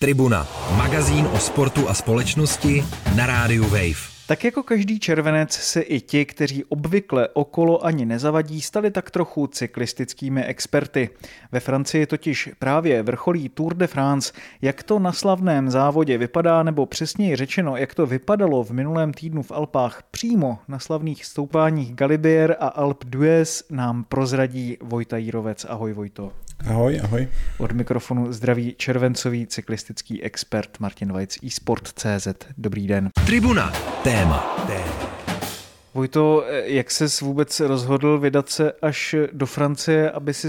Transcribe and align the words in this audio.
Tribuna, 0.00 0.48
magazín 0.80 1.28
o 1.28 1.38
sportu 1.38 1.84
a 1.84 1.94
společnosti 1.94 2.84
na 3.16 3.26
rádiu 3.26 3.68
Wave. 3.68 4.09
Tak 4.30 4.44
jako 4.44 4.62
každý 4.62 5.00
červenec 5.00 5.52
se 5.52 5.80
i 5.80 6.00
ti, 6.00 6.24
kteří 6.24 6.64
obvykle 6.64 7.28
okolo 7.32 7.86
ani 7.86 8.06
nezavadí, 8.06 8.60
stali 8.60 8.90
tak 8.90 9.10
trochu 9.10 9.46
cyklistickými 9.46 10.44
experty. 10.44 11.10
Ve 11.52 11.60
Francii 11.60 12.06
totiž 12.06 12.50
právě 12.58 13.02
vrcholí 13.02 13.48
Tour 13.48 13.74
de 13.74 13.86
France. 13.86 14.32
Jak 14.62 14.82
to 14.82 14.98
na 14.98 15.12
slavném 15.12 15.70
závodě 15.70 16.18
vypadá, 16.18 16.62
nebo 16.62 16.86
přesněji 16.86 17.36
řečeno, 17.36 17.76
jak 17.76 17.94
to 17.94 18.06
vypadalo 18.06 18.64
v 18.64 18.70
minulém 18.70 19.12
týdnu 19.12 19.42
v 19.42 19.52
Alpách 19.52 20.02
přímo 20.10 20.58
na 20.68 20.78
slavných 20.78 21.24
stoupáních 21.24 21.94
Galibier 21.94 22.56
a 22.60 22.68
Alp 22.68 23.04
d'Huez, 23.04 23.64
nám 23.70 24.04
prozradí 24.04 24.76
Vojta 24.82 25.16
Jírovec. 25.16 25.66
Ahoj 25.68 25.92
Vojto. 25.92 26.32
Ahoj, 26.66 27.00
ahoj. 27.04 27.28
Od 27.58 27.72
mikrofonu 27.72 28.32
zdraví 28.32 28.74
červencový 28.78 29.46
cyklistický 29.46 30.22
expert 30.22 30.80
Martin 30.80 31.12
Vajc, 31.12 31.38
eSport.cz. 31.46 32.28
Dobrý 32.58 32.86
den. 32.86 33.10
Tribuna. 33.26 33.72
Téma. 34.20 34.64
Téma. 34.66 35.10
Vojto, 35.94 36.44
jak 36.64 36.90
ses 36.90 37.20
vůbec 37.20 37.60
rozhodl 37.60 38.18
vydat 38.18 38.48
se 38.48 38.72
až 38.82 39.14
do 39.32 39.46
Francie, 39.46 40.10
aby 40.10 40.34
si 40.34 40.48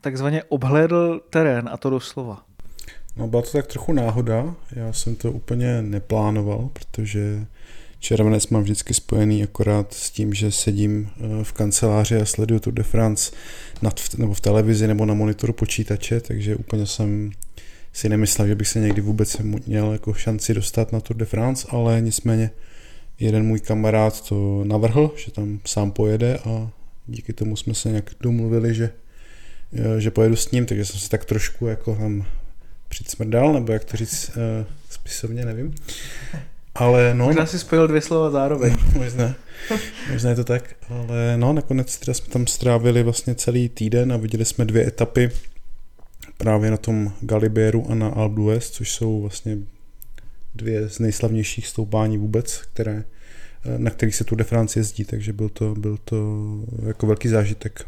takzvaně 0.00 0.42
obhlédl 0.42 1.20
terén, 1.30 1.68
a 1.72 1.76
to 1.76 1.90
doslova? 1.90 2.42
No 3.16 3.28
byla 3.28 3.42
to 3.42 3.50
tak 3.50 3.66
trochu 3.66 3.92
náhoda, 3.92 4.54
já 4.72 4.92
jsem 4.92 5.16
to 5.16 5.32
úplně 5.32 5.82
neplánoval, 5.82 6.70
protože 6.72 7.46
červenec 7.98 8.48
mám 8.48 8.62
vždycky 8.62 8.94
spojený 8.94 9.42
akorát 9.42 9.94
s 9.94 10.10
tím, 10.10 10.34
že 10.34 10.52
sedím 10.52 11.10
eh, 11.16 11.44
v 11.44 11.52
kanceláři 11.52 12.16
a 12.16 12.24
sleduju 12.24 12.60
Tour 12.60 12.74
de 12.74 12.82
France 12.82 13.32
nad, 13.82 14.00
nebo 14.18 14.34
v 14.34 14.40
televizi 14.40 14.86
nebo 14.86 15.06
na 15.06 15.14
monitoru 15.14 15.52
počítače, 15.52 16.20
takže 16.20 16.56
úplně 16.56 16.86
jsem 16.86 17.30
si 17.92 18.08
nemyslel, 18.08 18.48
že 18.48 18.54
bych 18.54 18.68
se 18.68 18.80
někdy 18.80 19.00
vůbec 19.00 19.38
měl 19.38 19.92
jako 19.92 20.14
šanci 20.14 20.54
dostat 20.54 20.92
na 20.92 21.00
Tour 21.00 21.16
de 21.16 21.24
France, 21.24 21.68
ale 21.70 22.00
nicméně 22.00 22.50
jeden 23.20 23.46
můj 23.46 23.60
kamarád 23.60 24.28
to 24.28 24.64
navrhl, 24.64 25.14
že 25.16 25.32
tam 25.32 25.60
sám 25.66 25.90
pojede 25.90 26.38
a 26.38 26.70
díky 27.06 27.32
tomu 27.32 27.56
jsme 27.56 27.74
se 27.74 27.88
nějak 27.88 28.10
domluvili, 28.20 28.74
že, 28.74 28.90
eh, 29.72 30.00
že 30.00 30.10
pojedu 30.10 30.36
s 30.36 30.50
ním, 30.50 30.66
takže 30.66 30.84
jsem 30.84 31.00
se 31.00 31.08
tak 31.08 31.24
trošku 31.24 31.66
jako 31.66 31.94
tam 31.94 32.24
přicmrdal, 32.88 33.52
nebo 33.52 33.72
jak 33.72 33.84
to 33.84 33.96
říct 33.96 34.28
uh, 34.28 34.66
spisovně, 34.90 35.44
nevím. 35.44 35.74
Ale 36.74 37.14
no, 37.14 37.24
možná 37.24 37.46
si 37.46 37.58
spojil 37.58 37.88
dvě 37.88 38.00
slova 38.00 38.30
zároveň. 38.30 38.76
možná, 38.98 39.34
možná 40.12 40.30
je 40.30 40.36
to 40.36 40.44
tak, 40.44 40.74
ale 40.88 41.36
no, 41.36 41.52
nakonec 41.52 41.98
teda 41.98 42.14
jsme 42.14 42.32
tam 42.32 42.46
strávili 42.46 43.02
vlastně 43.02 43.34
celý 43.34 43.68
týden 43.68 44.12
a 44.12 44.16
viděli 44.16 44.44
jsme 44.44 44.64
dvě 44.64 44.86
etapy 44.86 45.30
právě 46.38 46.70
na 46.70 46.76
tom 46.76 47.12
Galibéru 47.20 47.90
a 47.90 47.94
na 47.94 48.08
Alpe 48.08 48.60
což 48.60 48.92
jsou 48.92 49.20
vlastně 49.20 49.58
dvě 50.54 50.88
z 50.88 50.98
nejslavnějších 50.98 51.66
stoupání 51.66 52.18
vůbec, 52.18 52.58
které, 52.72 53.04
na 53.76 53.90
kterých 53.90 54.14
se 54.14 54.24
tu 54.24 54.34
de 54.34 54.44
France 54.44 54.78
jezdí, 54.78 55.04
takže 55.04 55.32
byl 55.32 55.48
to, 55.48 55.74
byl 55.74 55.98
to 56.04 56.16
jako 56.86 57.06
velký 57.06 57.28
zážitek. 57.28 57.86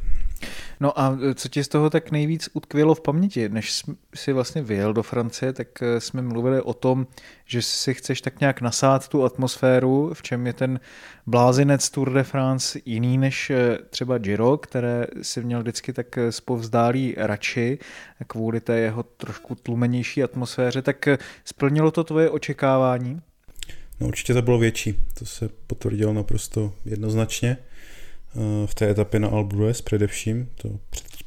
No 0.83 1.01
a 1.01 1.19
co 1.35 1.49
ti 1.49 1.65
z 1.65 1.69
toho 1.69 1.91
tak 1.91 2.11
nejvíc 2.11 2.49
utkvělo 2.53 2.95
v 2.95 3.01
paměti? 3.01 3.49
Než 3.49 3.83
jsi 4.15 4.33
vlastně 4.33 4.63
vyjel 4.63 4.93
do 4.93 5.03
Francie, 5.03 5.53
tak 5.53 5.83
eh, 5.83 6.01
jsme 6.01 6.23
mluvili 6.23 6.61
o 6.61 6.75
tom, 6.75 7.07
že 7.45 7.63
si 7.63 7.95
chceš 7.95 8.21
tak 8.21 8.41
nějak 8.41 8.61
nasát 8.61 9.09
tu 9.09 9.25
atmosféru, 9.25 10.11
v 10.15 10.23
čem 10.23 10.47
je 10.47 10.53
ten 10.53 10.81
blázinec 11.27 11.91
Tour 11.91 12.13
de 12.13 12.23
France 12.23 12.79
jiný 12.85 13.19
než 13.19 13.51
eh, 13.51 13.79
třeba 13.91 14.19
Giro, 14.19 14.57
které 14.57 15.07
si 15.23 15.43
měl 15.43 15.61
vždycky 15.61 15.93
tak 15.93 16.19
spovzdálí 16.31 17.15
radši 17.19 17.79
kvůli 18.27 18.61
té 18.61 18.79
jeho 18.79 19.03
trošku 19.03 19.55
tlumenější 19.55 20.23
atmosféře. 20.23 20.83
Tak 20.83 21.09
splnilo 21.45 21.91
to 21.91 22.05
tvoje 22.05 22.31
očekávání? 22.31 23.21
No 24.01 24.07
určitě 24.07 24.35
to 24.35 24.43
bylo 24.43 24.59
větší, 24.59 24.95
to 25.19 25.27
se 25.27 25.49
potvrdilo 25.67 26.13
naprosto 26.13 26.73
jednoznačně. 26.85 27.57
Eh, 28.37 28.67
v 28.67 28.75
té 28.75 28.91
etapě 28.91 29.21
na 29.21 29.29
Albrues 29.29 29.81
především. 29.81 30.49
To 30.55 30.79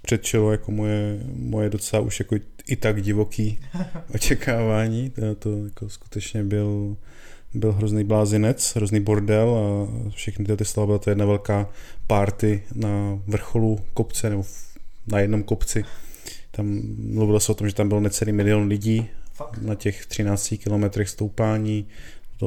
předčilo 0.02 0.52
jako 0.52 0.72
moje, 0.72 1.20
moje 1.36 1.70
docela 1.70 2.02
už 2.02 2.20
jako 2.20 2.36
i 2.68 2.76
tak 2.76 3.02
divoký 3.02 3.60
očekávání. 4.16 5.10
To, 5.10 5.36
to 5.36 5.66
jako 5.66 5.90
skutečně 5.90 6.44
byl, 6.44 6.98
byl 7.54 7.74
hrozný 7.74 8.04
blázinec, 8.04 8.76
hrozný 8.76 9.00
bordel 9.00 9.56
a 9.56 10.10
všechny 10.10 10.58
ty 10.58 10.66
slova 10.66 10.86
byla 10.86 11.00
to 11.00 11.10
jedna 11.10 11.26
velká 11.26 11.70
party 12.08 12.64
na 12.76 13.20
vrcholu 13.28 13.80
kopce 13.94 14.30
nebo 14.30 14.46
na 15.08 15.20
jednom 15.20 15.44
kopci. 15.44 15.86
Tam 16.52 16.82
mluvilo 16.98 17.40
se 17.40 17.52
o 17.52 17.56
tom, 17.56 17.70
že 17.70 17.76
tam 17.76 17.90
byl 17.90 18.02
necelý 18.02 18.32
milion 18.32 18.68
lidí 18.68 19.10
Fakt? 19.34 19.62
na 19.62 19.76
těch 19.76 20.06
13 20.06 20.54
kilometrech 20.64 21.10
stoupání. 21.10 21.88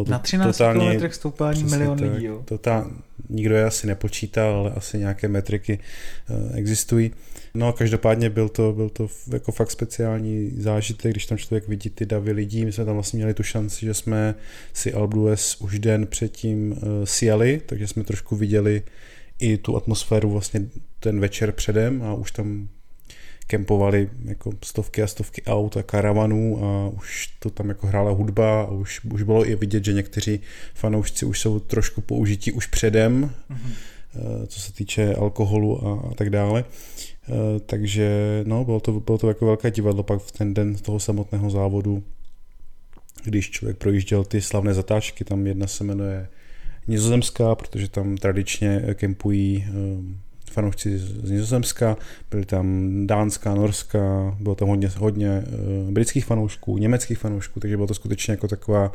To, 0.04 0.10
na 0.10 0.18
13 0.18 0.56
kilometrech 0.56 1.14
stoupání 1.14 1.64
milion 1.64 2.00
lidí, 2.00 2.24
jo? 2.24 2.42
Totál, 2.44 2.90
nikdo 3.28 3.54
je 3.54 3.64
asi 3.64 3.86
nepočítal, 3.86 4.54
ale 4.54 4.70
asi 4.70 4.98
nějaké 4.98 5.28
metriky 5.28 5.78
uh, 6.30 6.56
existují. 6.56 7.10
No 7.54 7.68
a 7.68 7.72
každopádně 7.72 8.30
byl 8.30 8.48
to, 8.48 8.72
byl 8.72 8.88
to 8.88 9.08
jako 9.32 9.52
fakt 9.52 9.70
speciální 9.70 10.50
zážitek, 10.56 11.12
když 11.12 11.26
tam 11.26 11.38
člověk 11.38 11.68
vidí 11.68 11.90
ty 11.90 12.06
davy 12.06 12.32
lidí. 12.32 12.64
My 12.64 12.72
jsme 12.72 12.84
tam 12.84 12.94
vlastně 12.94 13.16
měli 13.16 13.34
tu 13.34 13.42
šanci, 13.42 13.86
že 13.86 13.94
jsme 13.94 14.34
si 14.72 14.92
Albues 14.92 15.56
už 15.60 15.78
den 15.78 16.06
předtím 16.06 16.72
uh, 16.72 16.78
sjeli, 17.04 17.60
takže 17.66 17.86
jsme 17.86 18.04
trošku 18.04 18.36
viděli 18.36 18.82
i 19.38 19.56
tu 19.56 19.76
atmosféru 19.76 20.30
vlastně 20.30 20.66
ten 21.00 21.20
večer 21.20 21.52
předem 21.52 22.02
a 22.02 22.14
už 22.14 22.30
tam 22.30 22.68
kempovali 23.46 24.10
jako 24.24 24.52
stovky 24.64 25.02
a 25.02 25.06
stovky 25.06 25.42
aut 25.42 25.76
a 25.76 25.82
karavanů 25.82 26.64
a 26.64 26.88
už 26.88 27.26
to 27.38 27.50
tam 27.50 27.68
jako 27.68 27.86
hrála 27.86 28.10
hudba 28.10 28.62
a 28.62 28.70
už, 28.70 29.00
už 29.04 29.22
bylo 29.22 29.48
i 29.48 29.56
vidět, 29.56 29.84
že 29.84 29.92
někteří 29.92 30.40
fanoušci 30.74 31.26
už 31.26 31.40
jsou 31.40 31.60
trošku 31.60 32.00
použití 32.00 32.52
už 32.52 32.66
předem, 32.66 33.30
mm-hmm. 33.50 34.46
co 34.46 34.60
se 34.60 34.72
týče 34.72 35.14
alkoholu 35.14 35.86
a, 35.86 36.10
a 36.10 36.14
tak 36.14 36.30
dále. 36.30 36.64
Eh, 37.28 37.60
takže 37.66 38.10
no, 38.46 38.64
bylo 38.64 38.80
to, 38.80 38.92
bylo 38.92 39.18
to 39.18 39.28
jako 39.28 39.46
velké 39.46 39.70
divadlo 39.70 40.02
pak 40.02 40.20
v 40.22 40.32
ten 40.32 40.54
den 40.54 40.74
toho 40.74 41.00
samotného 41.00 41.50
závodu, 41.50 42.02
když 43.24 43.50
člověk 43.50 43.76
projížděl 43.76 44.24
ty 44.24 44.40
slavné 44.40 44.74
zatáčky, 44.74 45.24
tam 45.24 45.46
jedna 45.46 45.66
se 45.66 45.84
jmenuje 45.84 46.28
Nizozemská, 46.88 47.54
protože 47.54 47.88
tam 47.88 48.16
tradičně 48.16 48.82
kempují 48.94 49.64
fanoušci 50.56 50.98
z 50.98 51.30
Nizozemska, 51.30 51.96
byly 52.30 52.44
tam 52.44 52.90
dánská, 53.06 53.54
norská, 53.54 54.36
bylo 54.40 54.54
tam 54.54 54.68
hodně, 54.68 54.88
hodně 54.98 55.42
uh, 55.46 55.90
britských 55.92 56.24
fanoušků, 56.24 56.78
německých 56.78 57.18
fanoušků, 57.18 57.60
takže 57.60 57.76
bylo 57.76 57.86
to 57.86 57.94
skutečně 57.94 58.32
jako 58.32 58.48
taková 58.48 58.92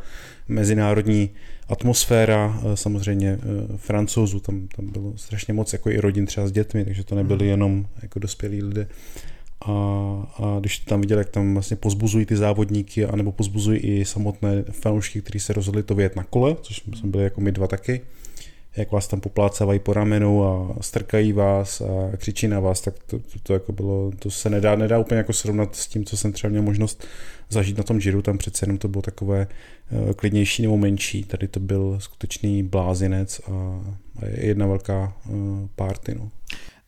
mezinárodní 0.47 1.29
atmosféra, 1.69 2.47
uh, 2.47 2.73
samozřejmě 2.73 3.37
uh, 3.37 3.77
francouzů, 3.77 4.39
tam, 4.39 4.67
tam 4.75 4.87
bylo 4.91 5.13
strašně 5.17 5.53
moc 5.53 5.73
jako 5.73 5.89
i 5.89 5.97
rodin 5.97 6.25
třeba 6.25 6.47
s 6.47 6.51
dětmi, 6.51 6.85
takže 6.85 7.03
to 7.03 7.15
nebyly 7.15 7.45
mhm. 7.45 7.49
jenom 7.49 7.85
jako 8.01 8.19
dospělí 8.19 8.63
lidé. 8.63 8.87
A, 9.65 9.71
a 10.37 10.59
když 10.59 10.79
tam 10.79 11.01
viděl, 11.01 11.17
jak 11.17 11.29
tam 11.29 11.53
vlastně 11.53 11.77
pozbuzují 11.77 12.25
ty 12.25 12.37
závodníky, 12.37 13.05
anebo 13.05 13.31
pozbuzují 13.31 13.79
i 13.79 14.05
samotné 14.05 14.63
fanoušky, 14.71 15.21
kteří 15.21 15.39
se 15.39 15.53
rozhodli 15.53 15.83
to 15.83 15.95
vyjet 15.95 16.15
na 16.15 16.23
kole, 16.23 16.55
což 16.61 16.81
jsme 16.95 17.09
byli 17.09 17.23
jako 17.23 17.41
my 17.41 17.51
dva 17.51 17.67
taky, 17.67 18.01
jak 18.77 18.91
vás 18.91 19.07
tam 19.07 19.21
poplácávají 19.21 19.79
po 19.79 19.93
ramenu 19.93 20.45
a 20.45 20.75
strkají 20.81 21.33
vás 21.33 21.81
a 21.81 22.17
křičí 22.17 22.47
na 22.47 22.59
vás, 22.59 22.81
tak 22.81 23.03
to, 23.03 23.19
to, 23.19 23.39
to 23.43 23.53
jako 23.53 23.71
bylo, 23.71 24.11
to 24.19 24.31
se 24.31 24.49
nedá, 24.49 24.75
nedá 24.75 24.99
úplně 24.99 25.17
jako 25.17 25.33
srovnat 25.33 25.75
s 25.75 25.87
tím, 25.87 26.05
co 26.05 26.17
jsem 26.17 26.31
třeba 26.31 26.51
měl 26.51 26.63
možnost 26.63 27.07
zažít 27.49 27.77
na 27.77 27.83
tom 27.83 27.99
Giro, 27.99 28.21
tam 28.21 28.37
přece 28.37 28.63
jenom 28.63 28.77
to 28.77 28.87
bylo 28.87 29.01
takové 29.01 29.47
uh, 29.91 30.13
klidnější 30.13 30.61
nebo 30.61 30.77
menší, 30.77 31.23
tady 31.23 31.47
to 31.47 31.59
byl 31.59 31.97
skutečný 31.99 32.63
blázinec 32.63 33.41
a, 33.47 33.51
a 34.21 34.25
jedna 34.25 34.67
velká 34.67 35.13
uh, 35.29 35.67
party. 35.75 36.15
No. 36.15 36.31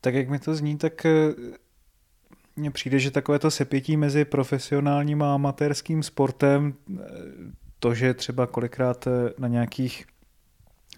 Tak 0.01 0.13
jak 0.13 0.29
mi 0.29 0.39
to 0.39 0.55
zní, 0.55 0.77
tak 0.77 1.05
eh, 1.05 1.11
mně 2.55 2.71
přijde, 2.71 2.99
že 2.99 3.11
takové 3.11 3.39
to 3.39 3.51
sepětí 3.51 3.97
mezi 3.97 4.25
profesionálním 4.25 5.21
a 5.21 5.33
amatérským 5.33 6.03
sportem, 6.03 6.73
to, 7.79 7.93
že 7.93 8.13
třeba 8.13 8.47
kolikrát 8.47 9.07
na 9.37 9.47
nějakých 9.47 10.05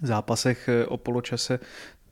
zápasech 0.02 0.70
eh, 0.70 0.86
o 0.86 0.98
poločase 0.98 1.60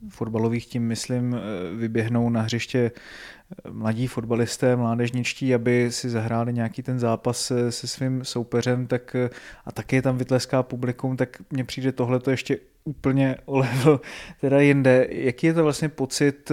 fotbalových 0.10 0.66
tím 0.66 0.84
myslím 0.84 1.36
eh, 1.36 1.40
vyběhnou 1.76 2.30
na 2.30 2.42
hřiště 2.42 2.92
eh, 2.92 3.72
mladí 3.72 4.08
fotbalisté, 4.08 4.76
mládežničtí, 4.76 5.56
aby 5.56 5.88
si 5.92 6.10
zahráli 6.10 6.54
nějaký 6.54 6.84
ten 6.84 7.00
zápas 7.00 7.52
se 7.70 7.88
svým 7.88 8.26
soupeřem 8.26 8.88
tak, 8.88 9.16
a 9.66 9.72
taky 9.72 9.96
je 9.96 10.02
tam 10.02 10.18
vytleská 10.18 10.64
publikum, 10.64 11.18
tak 11.18 11.38
mně 11.52 11.64
přijde 11.64 11.92
tohle 11.92 12.20
to 12.20 12.32
ještě 12.32 12.58
úplně 12.84 13.36
o 13.46 13.58
level 13.58 14.02
teda 14.42 14.60
jinde. 14.60 15.08
Jaký 15.10 15.48
je 15.48 15.54
to 15.54 15.64
vlastně 15.64 15.90
pocit 15.90 16.52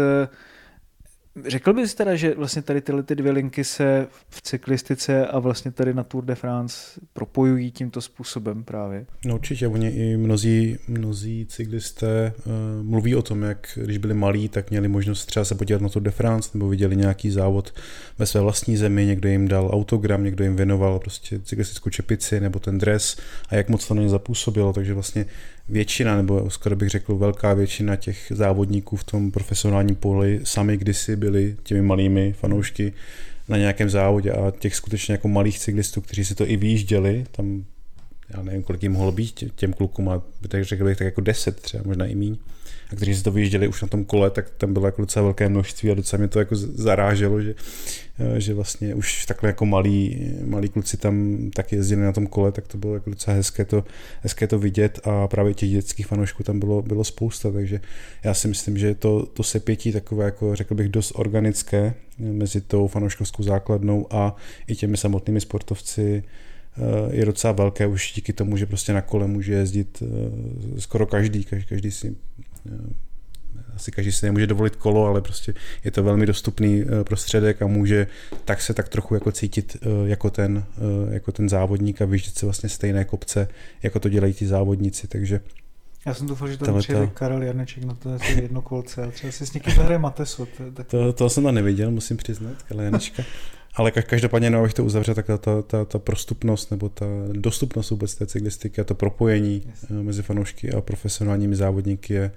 Řekl 1.47 1.73
bys 1.73 1.95
teda, 1.95 2.17
že 2.17 2.35
vlastně 2.35 2.63
tady 2.63 2.81
tyhle 2.81 3.03
ty 3.03 3.15
dvě 3.15 3.33
linky 3.33 3.65
se 3.65 4.07
v 4.29 4.43
cyklistice 4.43 5.27
a 5.27 5.39
vlastně 5.39 5.71
tady 5.71 5.95
na 5.95 6.03
Tour 6.05 6.25
de 6.25 6.35
France 6.35 7.01
propojují 7.13 7.71
tímto 7.71 8.01
způsobem 8.01 8.65
právě? 8.65 9.07
No 9.27 9.35
určitě, 9.35 9.69
oni 9.69 9.89
i 9.89 10.17
mnozí, 10.17 10.79
mnozí 10.89 11.47
cyklisté 11.47 12.33
uh, 12.37 12.53
mluví 12.87 13.15
o 13.15 13.23
tom, 13.23 13.43
jak 13.43 13.79
když 13.83 13.99
byli 13.99 14.15
malí, 14.15 14.49
tak 14.49 14.71
měli 14.71 14.89
možnost 14.89 15.27
třeba 15.27 15.45
se 15.45 15.55
podívat 15.55 15.83
na 15.83 15.89
Tour 15.89 16.03
de 16.03 16.11
France 16.11 16.51
nebo 16.55 16.69
viděli 16.69 16.97
nějaký 16.97 17.31
závod 17.31 17.75
ve 18.19 18.27
své 18.27 18.41
vlastní 18.41 18.77
zemi, 18.77 19.07
někdo 19.07 19.29
jim 19.29 19.49
dal 19.49 19.71
autogram, 19.73 20.25
někdo 20.25 20.45
jim 20.45 20.57
věnoval 20.57 20.99
prostě 20.99 21.39
cyklistickou 21.39 21.91
čepici 21.91 22.41
nebo 22.41 22.59
ten 22.59 22.79
dres. 22.79 23.17
A 23.49 23.55
jak 23.55 23.69
moc 23.69 23.89
to 23.89 23.95
na 23.95 24.03
ně 24.03 24.09
zapůsobilo, 24.09 24.73
takže 24.73 24.95
vlastně 24.95 25.27
většina, 25.71 26.17
nebo 26.17 26.51
skoro 26.51 26.77
bych 26.77 26.89
řekl 26.89 27.17
velká 27.17 27.55
většina 27.55 27.97
těch 27.97 28.33
závodníků 28.35 28.97
v 28.97 29.05
tom 29.05 29.31
profesionálním 29.31 29.97
poli 29.97 30.41
sami 30.45 30.77
kdysi 30.77 31.17
byli 31.17 31.57
těmi 31.63 31.83
malými 31.83 32.33
fanoušky 32.33 32.93
na 33.49 33.57
nějakém 33.57 33.91
závodě 33.91 34.33
a 34.33 34.51
těch 34.51 34.75
skutečně 34.75 35.13
jako 35.13 35.29
malých 35.29 35.59
cyklistů, 35.59 36.01
kteří 36.01 36.25
si 36.25 36.35
to 36.35 36.51
i 36.51 36.57
vyjížděli, 36.57 37.25
tam 37.31 37.65
já 38.37 38.43
nevím, 38.43 38.63
kolik 38.63 38.83
jim 38.83 38.93
mohlo 38.93 39.13
být 39.13 39.45
těm 39.55 39.73
klukům, 39.73 40.09
a 40.09 40.23
tak 40.49 40.65
řekl 40.65 40.85
bych 40.85 40.99
tak 40.99 41.05
jako 41.05 41.21
deset 41.21 41.61
třeba, 41.61 41.83
možná 41.87 42.07
i 42.07 42.15
míň 42.15 42.37
a 42.93 42.97
kteří 42.97 43.15
si 43.15 43.23
to 43.23 43.33
vyjížděli 43.33 43.69
už 43.69 43.83
na 43.83 43.89
tom 43.89 44.05
kole, 44.05 44.31
tak 44.31 44.51
tam 44.51 44.73
bylo 44.73 44.87
jako 44.87 45.03
docela 45.03 45.23
velké 45.23 45.49
množství 45.49 45.91
a 45.91 45.95
docela 45.95 46.19
mě 46.19 46.29
to 46.29 46.39
jako 46.39 46.57
zaráželo, 46.57 47.41
že, 47.41 47.55
eh, 48.19 48.41
že 48.41 48.55
vlastně 48.55 48.95
už 48.95 49.27
takhle 49.27 49.49
jako 49.49 49.67
malí, 49.67 50.31
malí 50.45 50.69
kluci 50.69 50.97
tam 50.97 51.37
tak 51.55 51.73
jezdili 51.73 52.03
na 52.03 52.13
tom 52.13 52.27
kole, 52.27 52.53
tak 52.53 52.69
to 52.69 52.79
bylo 52.79 52.95
jako 52.95 53.11
docela 53.11 53.37
hezké 53.37 53.65
to, 53.65 53.85
hezké 54.21 54.47
to 54.47 54.59
vidět. 54.59 55.01
A 55.05 55.29
právě 55.29 55.55
těch 55.55 55.71
dětských 55.71 56.07
fanoušků 56.07 56.43
tam 56.43 56.59
bylo, 56.59 56.83
bylo 56.83 57.05
spousta, 57.05 57.53
takže 57.53 57.81
já 58.25 58.35
si 58.35 58.49
myslím, 58.49 58.79
že 58.79 58.95
to, 58.95 59.27
to 59.27 59.43
sepětí 59.43 59.93
takové 59.93 60.25
jako 60.25 60.57
řekl 60.57 60.75
bych 60.75 60.89
dost 60.89 61.13
organické 61.15 61.95
mezi 62.19 62.61
tou 62.61 62.87
fanouškovskou 62.87 63.43
základnou 63.43 64.07
a 64.11 64.37
i 64.67 64.75
těmi 64.75 64.97
samotnými 64.97 65.41
sportovci 65.41 66.23
eh, 66.77 67.17
je 67.17 67.25
docela 67.25 67.53
velké 67.53 67.87
už 67.87 68.13
díky 68.13 68.33
tomu, 68.33 68.57
že 68.57 68.67
prostě 68.67 68.93
na 68.93 69.01
kole 69.01 69.27
může 69.27 69.53
jezdit 69.53 70.03
eh, 70.03 70.81
skoro 70.81 71.07
každý, 71.07 71.45
každý 71.45 71.91
si 71.91 72.17
asi 73.81 73.91
každý 73.91 74.13
si 74.13 74.27
nemůže 74.27 74.47
dovolit 74.47 74.77
kolo, 74.77 75.07
ale 75.07 75.21
prostě 75.21 75.55
je 75.85 75.91
to 75.91 76.03
velmi 76.03 76.27
dostupný 76.27 76.83
eh, 76.83 77.05
prostředek 77.05 77.63
a 77.63 77.67
může 77.67 78.07
tak 78.45 78.63
se 78.63 78.75
tak 78.75 78.89
trochu 78.89 79.15
jako 79.15 79.33
cítit 79.33 79.77
eh, 79.83 79.89
jako 80.05 80.31
ten, 80.31 80.65
eh, 80.77 81.15
jako 81.15 81.33
ten 81.33 81.49
závodník 81.49 82.03
a 82.03 82.05
vyžít 82.05 82.39
se 82.39 82.47
vlastně 82.47 82.69
stejné 82.69 83.05
kopce, 83.05 83.49
jako 83.83 84.01
to 84.01 84.09
dělají 84.09 84.35
ti 84.35 84.47
závodníci, 84.47 85.09
takže 85.09 85.41
já 86.07 86.15
jsem 86.15 86.27
doufal, 86.27 86.49
že 86.49 86.57
to 86.57 86.79
přijede 86.79 87.07
Karel 87.07 87.43
Janeček 87.43 87.85
na 87.85 87.95
to 87.95 88.19
jedno 88.35 88.63
kolce 88.63 89.03
a 89.03 89.11
třeba 89.11 89.33
si 89.33 89.47
s 89.47 89.53
někým 89.53 89.75
zahraje 89.75 89.99
Mateso. 89.99 90.49
Tak... 90.75 90.87
To, 90.87 91.13
to 91.13 91.31
jsem 91.31 91.45
tam 91.45 91.55
neviděl, 91.55 91.91
musím 91.91 92.17
přiznat, 92.17 92.63
Karel 92.63 92.85
Janečka. 92.85 93.23
Ale 93.75 93.91
každopádně, 93.91 94.51
no, 94.51 94.59
abych 94.59 94.75
to 94.75 94.85
uzavřel, 94.85 95.15
tak 95.15 95.27
ta, 95.27 95.39
ta, 95.39 95.63
ta, 95.63 95.85
ta 95.85 95.99
prostupnost 95.99 96.71
nebo 96.71 96.89
ta 96.89 97.07
dostupnost 97.33 97.91
vůbec 97.91 98.15
té 98.15 98.27
cyklistiky 98.27 98.81
a 98.81 98.85
to 98.85 98.95
propojení 98.95 99.63
yes. 99.67 99.85
Eh, 99.91 99.93
mezi 99.93 100.23
fanoušky 100.23 100.73
a 100.73 100.81
profesionálními 100.81 101.57
závodníky 101.57 102.15
je 102.15 102.31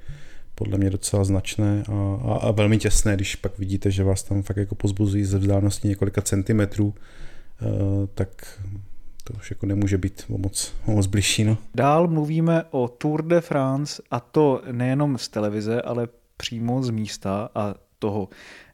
podle 0.56 0.78
mě 0.78 0.90
docela 0.90 1.24
značné 1.24 1.84
a, 1.88 2.20
a, 2.32 2.38
a 2.38 2.52
velmi 2.52 2.78
těsné, 2.78 3.16
když 3.16 3.36
pak 3.36 3.60
vidíte, 3.60 3.92
že 3.92 4.04
vás 4.04 4.24
tam 4.24 4.44
fakt 4.44 4.58
jako 4.58 4.76
pozbuzují 4.76 5.26
ze 5.26 5.40
vzdálenosti 5.40 5.88
několika 5.88 6.22
centimetrů, 6.22 6.86
uh, 6.88 7.72
tak 8.14 8.60
to 9.24 9.34
už 9.34 9.50
jako 9.50 9.66
nemůže 9.66 9.98
být 9.98 10.26
o 10.30 10.38
moc, 10.38 10.74
o 10.86 10.92
moc 10.92 11.08
bližší. 11.08 11.44
No. 11.44 11.58
Dál 11.76 12.08
mluvíme 12.08 12.64
o 12.72 12.88
Tour 12.88 13.26
de 13.26 13.42
France 13.42 14.04
a 14.12 14.20
to 14.20 14.62
nejenom 14.72 15.18
z 15.18 15.28
televize, 15.28 15.82
ale 15.82 16.08
přímo 16.38 16.84
z 16.84 16.90
místa 16.90 17.50
a 17.56 17.76
toho 18.00 18.30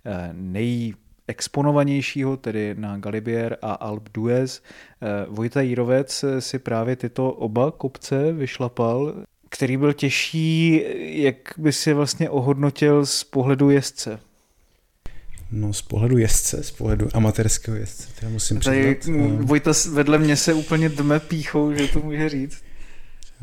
eh, 0.06 0.30
nej 0.34 0.94
exponovanějšího, 1.30 2.38
tedy 2.38 2.76
na 2.78 2.98
Galibier 2.98 3.58
a 3.62 3.74
Alp 3.74 4.10
d'Huez. 4.14 4.62
Eh, 5.02 5.26
Vojta 5.30 5.62
Jírovec 5.62 6.26
si 6.40 6.60
právě 6.60 6.96
tyto 6.96 7.32
oba 7.32 7.72
kopce 7.72 8.32
vyšlapal, 8.32 9.14
který 9.50 9.78
byl 9.78 9.94
těžší, 9.94 10.84
jak 11.24 11.36
by 11.58 11.74
si 11.74 11.94
vlastně 11.94 12.30
ohodnotil 12.30 13.06
z 13.06 13.24
pohledu 13.24 13.70
jezdce. 13.70 14.20
No 15.52 15.74
z 15.74 15.82
pohledu 15.82 16.18
jezdce, 16.18 16.64
z 16.64 16.72
pohledu 16.72 17.08
amatérského 17.14 17.78
jezdce, 17.78 18.08
to 18.20 18.26
já 18.26 18.32
musím 18.32 18.60
Tady 18.60 18.96
přiznat. 18.96 19.32
Vojta 19.32 19.72
vedle 19.92 20.18
mě 20.18 20.36
se 20.36 20.54
úplně 20.54 20.90
dme 20.90 21.20
píchou, 21.20 21.74
že 21.74 21.88
to 21.88 22.00
může 22.00 22.30
říct. 22.30 22.64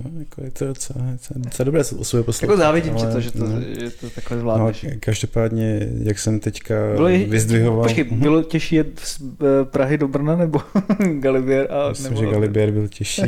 No, 0.04 0.20
jako 0.20 0.44
je 0.44 0.50
to 0.50 0.66
docela, 0.66 1.00
docela 1.34 1.64
dobré 1.64 1.81
o 1.81 2.04
sobě 2.04 2.25
poslouchat. 2.25 2.52
Jako 2.52 2.56
závidím 2.56 2.96
ale, 2.96 3.22
že 3.22 3.32
to, 3.32 3.46
no, 3.46 3.60
že 3.60 3.90
to 3.90 4.10
takhle 4.10 4.38
zvládneš. 4.38 4.82
No, 4.82 4.90
každopádně, 5.00 5.88
jak 6.02 6.19
jsem 6.19 6.40
teďka 6.40 6.75
bylo 6.94 7.08
vyzdvihoval... 7.08 7.82
Počkej, 7.82 8.04
bylo 8.04 8.43
těžší 8.43 8.76
jet 8.76 9.00
z 9.00 9.20
eh, 9.20 9.64
Prahy 9.64 9.98
do 9.98 10.08
Brna 10.08 10.37
nebo 10.37 10.60
Galibier? 11.20 11.72
A, 11.72 11.88
Myslím, 11.88 12.10
nebo... 12.10 12.25
že 12.25 12.31
Galibier 12.31 12.70
byl 12.70 12.88
těžší. 12.88 13.22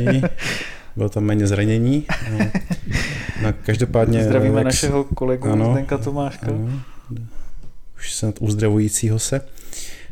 bylo 0.95 1.09
tam 1.09 1.23
méně 1.23 1.47
zranění. 1.47 2.05
No, 2.31 2.37
no 3.43 3.53
každopádně... 3.65 4.23
Zdravíme 4.23 4.57
jak... 4.57 4.65
našeho 4.65 5.03
kolegu 5.03 5.49
ano, 5.49 5.71
Zdenka 5.71 5.97
Tomáška. 5.97 6.47
Ano, 6.47 6.81
už 7.97 8.13
snad 8.13 8.35
uzdravujícího 8.39 9.19
se. 9.19 9.41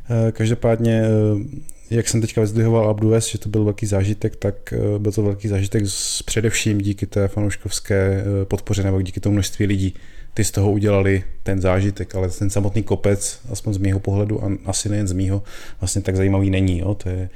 Eh, 0.09 0.31
každopádně 0.31 1.04
eh, 1.04 1.76
jak 1.89 2.07
jsem 2.07 2.22
teďka 2.22 2.42
vyzdvihoval 2.42 2.89
Abdues, 2.89 3.28
že 3.28 3.38
to 3.38 3.50
byl 3.50 3.63
velký 3.63 3.86
zážitek, 3.86 4.36
tak 4.36 4.74
eh, 4.74 5.00
byl 5.00 5.12
to 5.12 5.24
velký 5.24 5.48
zážitek 5.48 5.84
především 6.25 6.78
díky 6.78 7.06
té 7.06 7.28
fanouškovské 7.28 7.95
eh, 7.95 8.45
podpoře 8.45 8.84
nebo 8.84 9.01
díky 9.01 9.19
tomu 9.19 9.34
množství 9.34 9.66
lidí. 9.66 9.94
Ty 10.34 10.44
z 10.44 10.51
toho 10.51 10.72
udělali 10.72 11.24
ten 11.44 11.62
zážitek, 11.62 12.16
ale 12.16 12.30
ten 12.30 12.50
samotný 12.50 12.84
kopec, 12.84 13.39
aspoň 13.51 13.74
z 13.74 13.78
mého 13.78 14.00
pohledu 14.00 14.44
a 14.44 14.51
asi 14.66 14.89
nejen 14.89 15.07
z 15.07 15.12
mýho, 15.12 15.44
vlastně 15.81 16.01
tak 16.01 16.16
zajímavý 16.16 16.50
není. 16.50 16.80
Jo? 16.80 16.95
To 16.95 17.10
je, 17.10 17.30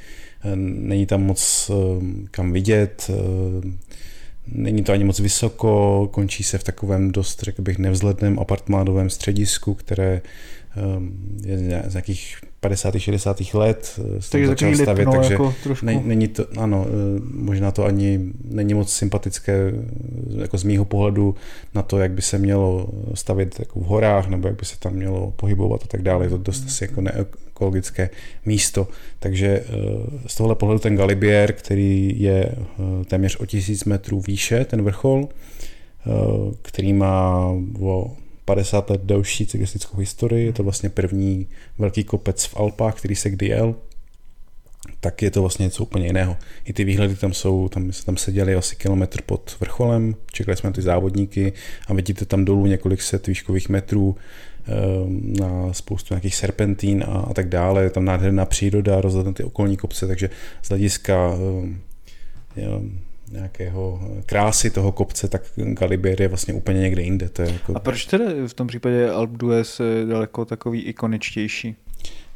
eh, 0.44 0.56
není 0.56 1.06
tam 1.06 1.24
moc 1.24 1.72
kam 2.32 2.52
vidět, 2.52 3.12
není 4.48 4.84
to 4.84 4.94
ani 4.94 5.04
moc 5.04 5.20
vysoko, 5.20 6.10
končí 6.12 6.44
se 6.44 6.58
v 6.58 6.64
takovém 6.64 7.12
dost, 7.12 7.44
řekl 7.44 7.62
bych, 7.62 7.78
nevzhledném 7.78 8.40
apartmánovém 8.40 9.10
středisku, 9.10 9.74
které 9.74 10.22
je 11.46 11.84
z 11.88 11.94
nějakých 11.94 12.38
50. 12.62 13.00
60. 13.00 13.54
let 13.54 14.00
eh, 14.00 14.20
takže 14.32 14.48
začal 14.48 14.76
stavět, 14.76 15.08
lipno, 15.08 15.14
takže 15.14 15.34
jako 15.34 15.54
ne, 15.82 16.02
není 16.06 16.28
to, 16.28 16.46
ano, 16.58 16.86
eh, 16.88 17.22
možná 17.34 17.72
to 17.72 17.86
ani 17.86 18.20
není 18.44 18.74
moc 18.74 18.94
sympatické 18.94 19.54
eh, 19.54 20.42
jako 20.42 20.58
z 20.58 20.64
mýho 20.64 20.86
pohledu 20.86 21.36
na 21.76 21.82
to, 21.82 22.00
jak 22.00 22.12
by 22.12 22.22
se 22.22 22.38
mělo 22.38 22.90
stavět 23.14 23.60
jako 23.60 23.80
v 23.80 23.84
horách, 23.84 24.28
nebo 24.28 24.48
jak 24.48 24.60
by 24.60 24.66
se 24.66 24.80
tam 24.80 24.94
mělo 24.94 25.32
pohybovat 25.32 25.84
a 25.84 25.88
tak 25.88 26.02
dále. 26.02 26.26
Je 26.26 26.30
to 26.30 26.38
dost 26.38 26.66
asi 26.66 26.84
jako 26.84 27.02
neekologické 27.02 28.10
místo. 28.46 28.88
Takže 29.20 29.64
z 30.28 30.36
tohle 30.36 30.56
pohledu 30.56 30.80
ten 30.80 30.96
Galibier, 30.96 31.54
který 31.54 32.22
je 32.22 32.56
téměř 33.08 33.36
o 33.40 33.46
tisíc 33.46 33.86
metrů 33.86 34.22
výše, 34.22 34.66
ten 34.66 34.82
vrchol, 34.84 35.30
který 36.62 36.94
má 36.94 37.46
o 37.80 38.16
50 38.46 38.90
let 38.90 39.02
delší 39.04 39.48
cyklistickou 39.48 39.98
historii, 39.98 40.46
je 40.46 40.54
to 40.54 40.64
vlastně 40.64 40.90
první 40.90 41.48
velký 41.78 42.04
kopec 42.04 42.46
v 42.46 42.58
Alpách, 42.58 42.96
který 42.96 43.16
se 43.16 43.30
kdy 43.30 43.46
jel, 43.46 43.76
tak 45.00 45.22
je 45.22 45.32
to 45.32 45.42
vlastně 45.42 45.64
něco 45.64 45.84
úplně 45.84 46.06
jiného. 46.06 46.38
I 46.66 46.74
ty 46.74 46.84
výhledy 46.84 47.16
tam 47.16 47.34
jsou, 47.34 47.70
tam 47.70 47.92
jsme 47.92 48.06
tam 48.06 48.18
seděli 48.18 48.56
asi 48.56 48.76
kilometr 48.76 49.22
pod 49.22 49.58
vrcholem, 49.60 50.16
čekali 50.32 50.58
jsme 50.58 50.70
na 50.70 50.74
ty 50.74 50.82
závodníky 50.82 51.54
a 51.88 51.94
vidíte 51.94 52.26
tam 52.26 52.46
dolů 52.46 52.66
několik 52.66 53.02
set 53.02 53.28
výškových 53.28 53.70
metrů 53.70 54.16
ehm, 54.66 55.34
na 55.40 55.74
spoustu 55.74 56.14
nějakých 56.14 56.36
serpentín 56.36 57.04
a, 57.08 57.12
a 57.12 57.34
tak 57.34 57.50
dále. 57.50 57.84
Je 57.84 57.90
tam 57.90 58.06
nádherná 58.06 58.46
příroda, 58.46 59.02
rozhledne 59.02 59.34
ty 59.34 59.44
okolní 59.44 59.78
kopce, 59.78 60.08
takže 60.08 60.30
z 60.62 60.70
hlediska 60.70 61.34
ehm, 62.56 63.02
nějakého 63.32 64.02
krásy 64.26 64.70
toho 64.70 64.92
kopce, 64.92 65.28
tak 65.28 65.42
Galibier 65.56 66.22
je 66.22 66.28
vlastně 66.28 66.54
úplně 66.54 66.80
někde 66.80 67.02
jinde. 67.02 67.30
To 67.30 67.42
je 67.42 67.52
jako... 67.52 67.74
A 67.76 67.80
proč 67.80 68.06
tedy 68.06 68.26
v 68.48 68.54
tom 68.54 68.68
případě 68.68 69.10
Alp 69.10 69.32
d'Huez 69.32 69.82
daleko 70.06 70.46
takový 70.46 70.82
ikoničtější? 70.82 71.76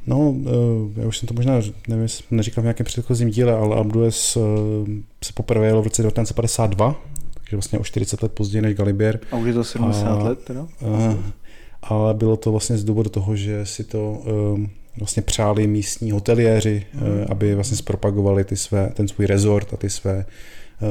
No, 0.07 0.35
eh, 0.45 1.01
já 1.01 1.07
už 1.07 1.17
jsem 1.17 1.27
to 1.27 1.33
možná, 1.33 1.61
nevím, 1.87 2.07
neříkal 2.31 2.61
v 2.61 2.65
nějakém 2.65 2.85
předchozím 2.85 3.29
díle, 3.29 3.53
ale 3.53 3.75
Alp 3.75 3.87
d'Huez 3.87 4.37
eh, 4.37 4.41
se 5.23 5.33
poprvé 5.33 5.67
jelo 5.67 5.81
v 5.81 5.85
roce 5.85 6.03
1952, 6.03 7.01
takže 7.33 7.55
vlastně 7.55 7.79
o 7.79 7.83
40 7.83 8.23
let 8.23 8.31
později 8.31 8.61
než 8.61 8.75
Galibier. 8.75 9.19
A 9.31 9.37
už 9.37 9.47
je 9.47 9.53
to 9.53 9.63
70 9.63 10.07
a, 10.07 10.23
let 10.23 10.39
teda? 10.43 10.61
A, 10.61 11.17
ale 11.81 12.13
bylo 12.13 12.37
to 12.37 12.51
vlastně 12.51 12.77
z 12.77 12.83
důvodu 12.83 13.09
toho, 13.09 13.35
že 13.35 13.65
si 13.65 13.83
to 13.83 14.23
vlastně 14.97 15.23
přáli 15.23 15.67
místní 15.67 16.11
hoteliéři, 16.11 16.85
hmm. 16.93 17.25
aby 17.29 17.55
vlastně 17.55 17.77
zpropagovali 17.77 18.43
ty 18.43 18.57
své, 18.57 18.91
ten 18.93 19.07
svůj 19.07 19.27
rezort 19.27 19.73
a 19.73 19.77
ty 19.77 19.89
své 19.89 20.19
Eh, 20.19 20.25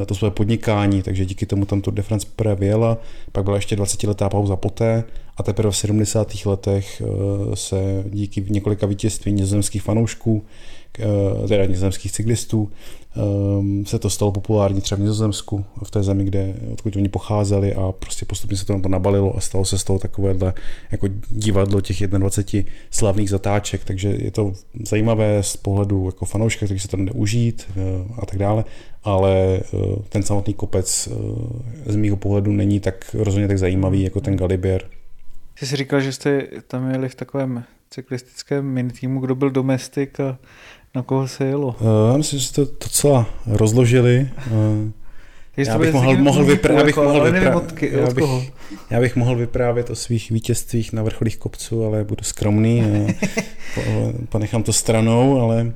to 0.05 0.15
své 0.15 0.31
podnikání, 0.31 1.01
takže 1.01 1.25
díky 1.25 1.45
tomu 1.45 1.65
tam 1.65 1.81
Tour 1.81 1.93
de 1.93 2.01
France 2.01 2.27
poprvé 2.27 2.55
vyjela, 2.55 2.97
pak 3.31 3.43
byla 3.43 3.55
ještě 3.55 3.75
20-letá 3.75 4.29
pauza 4.29 4.55
poté 4.55 5.03
a 5.37 5.43
teprve 5.43 5.71
v 5.71 5.77
70. 5.77 6.45
letech 6.45 7.01
eh, 7.01 7.55
se 7.55 8.03
díky 8.09 8.45
několika 8.49 8.87
vítězství 8.87 9.33
nizozemských 9.33 9.81
fanoušků, 9.81 10.43
teda 11.47 11.65
nizozemských 11.65 12.11
cyklistů. 12.11 12.71
Um, 13.57 13.85
se 13.85 13.99
to 13.99 14.09
stalo 14.09 14.31
populární 14.31 14.81
třeba 14.81 14.99
v 14.99 15.01
Nizozemsku, 15.01 15.65
v 15.83 15.91
té 15.91 16.03
zemi, 16.03 16.23
kde, 16.23 16.55
odkud 16.73 16.95
oni 16.95 17.09
pocházeli 17.09 17.73
a 17.73 17.91
prostě 17.91 18.25
postupně 18.25 18.57
se 18.57 18.65
to 18.65 18.73
na 18.73 18.79
to 18.79 18.89
nabalilo 18.89 19.37
a 19.37 19.39
stalo 19.39 19.65
se 19.65 19.77
z 19.77 19.83
toho 19.83 19.99
takovéhle 19.99 20.53
jako 20.91 21.07
divadlo 21.29 21.81
těch 21.81 22.07
21 22.07 22.71
slavných 22.91 23.29
zatáček, 23.29 23.83
takže 23.83 24.09
je 24.09 24.31
to 24.31 24.53
zajímavé 24.87 25.43
z 25.43 25.57
pohledu 25.57 26.05
jako 26.05 26.25
fanouška, 26.25 26.65
který 26.65 26.79
se 26.79 26.87
to 26.87 26.97
jde 26.97 27.11
užít 27.11 27.67
a 28.21 28.25
tak 28.25 28.39
dále, 28.39 28.63
ale 29.05 29.59
uh, 29.71 29.95
ten 30.09 30.23
samotný 30.23 30.53
kopec 30.53 31.07
uh, 31.07 31.15
z 31.85 31.95
mýho 31.95 32.17
pohledu 32.17 32.51
není 32.51 32.79
tak 32.79 33.15
rozhodně 33.19 33.47
tak 33.47 33.59
zajímavý 33.59 34.03
jako 34.03 34.21
ten 34.21 34.37
Galibier. 34.37 34.81
Jsi 35.55 35.67
si 35.67 35.75
říkal, 35.75 36.01
že 36.01 36.11
jste 36.11 36.41
tam 36.67 36.91
jeli 36.91 37.09
v 37.09 37.15
takovém 37.15 37.63
cyklistickém 37.89 38.65
mini 38.65 38.89
týmu, 38.89 39.19
kdo 39.19 39.35
byl 39.35 39.49
domestik 39.49 40.19
a 40.19 40.37
na 40.95 41.03
koho 41.03 41.27
se 41.27 41.45
jelo? 41.45 41.67
Uh, 41.67 41.87
já 42.11 42.17
myslím, 42.17 42.39
že 42.39 42.45
jste 42.45 42.65
to 42.65 42.71
docela 42.83 43.29
rozložili. 43.47 44.29
Já 45.57 45.77
bych 45.77 45.93
mohl, 45.93 46.17
mohl, 46.17 46.45
vyprá- 46.45 46.77
já 46.77 46.83
bych 46.83 46.95
mohl, 46.95 47.31
vyprá- 47.31 47.63
já, 47.81 48.13
bych, 48.13 48.51
já 48.89 48.99
bych 48.99 49.15
mohl 49.15 49.35
vyprávět 49.35 49.89
o 49.89 49.95
svých 49.95 50.31
vítězstvích 50.31 50.93
na 50.93 51.03
vrcholích 51.03 51.37
kopců, 51.37 51.85
ale 51.85 52.03
budu 52.03 52.23
skromný. 52.23 52.83
ponechám 54.29 54.63
to 54.63 54.73
stranou, 54.73 55.41
ale, 55.41 55.73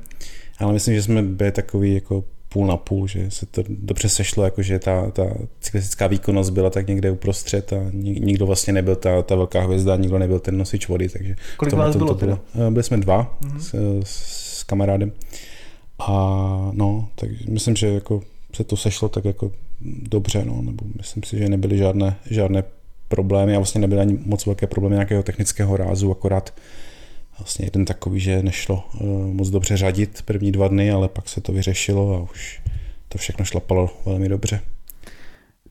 ale 0.58 0.72
myslím, 0.72 0.94
že 0.94 1.02
jsme 1.02 1.22
byli 1.22 1.52
takový 1.52 1.94
jako 1.94 2.24
půl 2.52 2.66
na 2.66 2.76
půl, 2.76 3.06
že 3.06 3.30
se 3.30 3.46
to 3.46 3.62
dobře 3.68 4.08
sešlo, 4.08 4.44
jako 4.44 4.62
že 4.62 4.78
ta, 4.78 5.10
ta 5.10 5.26
cyklistická 5.60 6.06
výkonnost 6.06 6.50
byla 6.50 6.70
tak 6.70 6.88
někde 6.88 7.10
uprostřed 7.10 7.72
a 7.72 7.76
nikdo 7.92 8.46
vlastně 8.46 8.72
nebyl 8.72 8.96
ta, 8.96 9.22
ta 9.22 9.36
velká 9.36 9.62
hvězda, 9.62 9.96
nikdo 9.96 10.18
nebyl 10.18 10.38
ten 10.38 10.58
nosič 10.58 10.88
vody, 10.88 11.08
takže 11.08 11.36
Kolik 11.56 11.74
vás 11.74 11.96
bylo, 11.96 12.14
to 12.14 12.26
bylo? 12.26 12.38
Eh, 12.66 12.70
byli 12.70 12.82
jsme 12.82 12.96
dva 12.96 13.38
mm-hmm. 13.42 13.58
s, 13.58 13.74
s, 14.04 14.62
kamarádem 14.62 15.12
a 15.98 16.70
no, 16.72 17.08
tak 17.14 17.30
myslím, 17.48 17.76
že 17.76 17.88
jako 17.88 18.22
se 18.54 18.64
to 18.64 18.76
sešlo 18.76 19.08
tak 19.08 19.24
jako 19.24 19.52
dobře, 19.80 20.44
no, 20.44 20.62
nebo 20.62 20.84
myslím 20.96 21.22
si, 21.22 21.38
že 21.38 21.48
nebyly 21.48 21.78
žádné, 21.78 22.16
žádné 22.30 22.64
problémy 23.08 23.54
a 23.54 23.58
vlastně 23.58 23.80
nebyly 23.80 24.00
ani 24.00 24.18
moc 24.24 24.46
velké 24.46 24.66
problémy 24.66 24.94
nějakého 24.94 25.22
technického 25.22 25.76
rázu, 25.76 26.10
akorát 26.10 26.54
vlastně 27.40 27.66
jeden 27.66 27.84
takový, 27.84 28.20
že 28.20 28.42
nešlo 28.42 28.88
uh, 28.94 29.08
moc 29.26 29.50
dobře 29.50 29.76
řadit 29.76 30.22
první 30.22 30.52
dva 30.52 30.68
dny, 30.68 30.90
ale 30.90 31.08
pak 31.08 31.28
se 31.28 31.40
to 31.40 31.52
vyřešilo 31.52 32.16
a 32.16 32.20
už 32.20 32.62
to 33.08 33.18
všechno 33.18 33.44
šlapalo 33.44 33.90
velmi 34.06 34.28
dobře. 34.28 34.60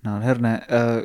Nádherné. 0.04 0.62
Eh, 0.70 1.02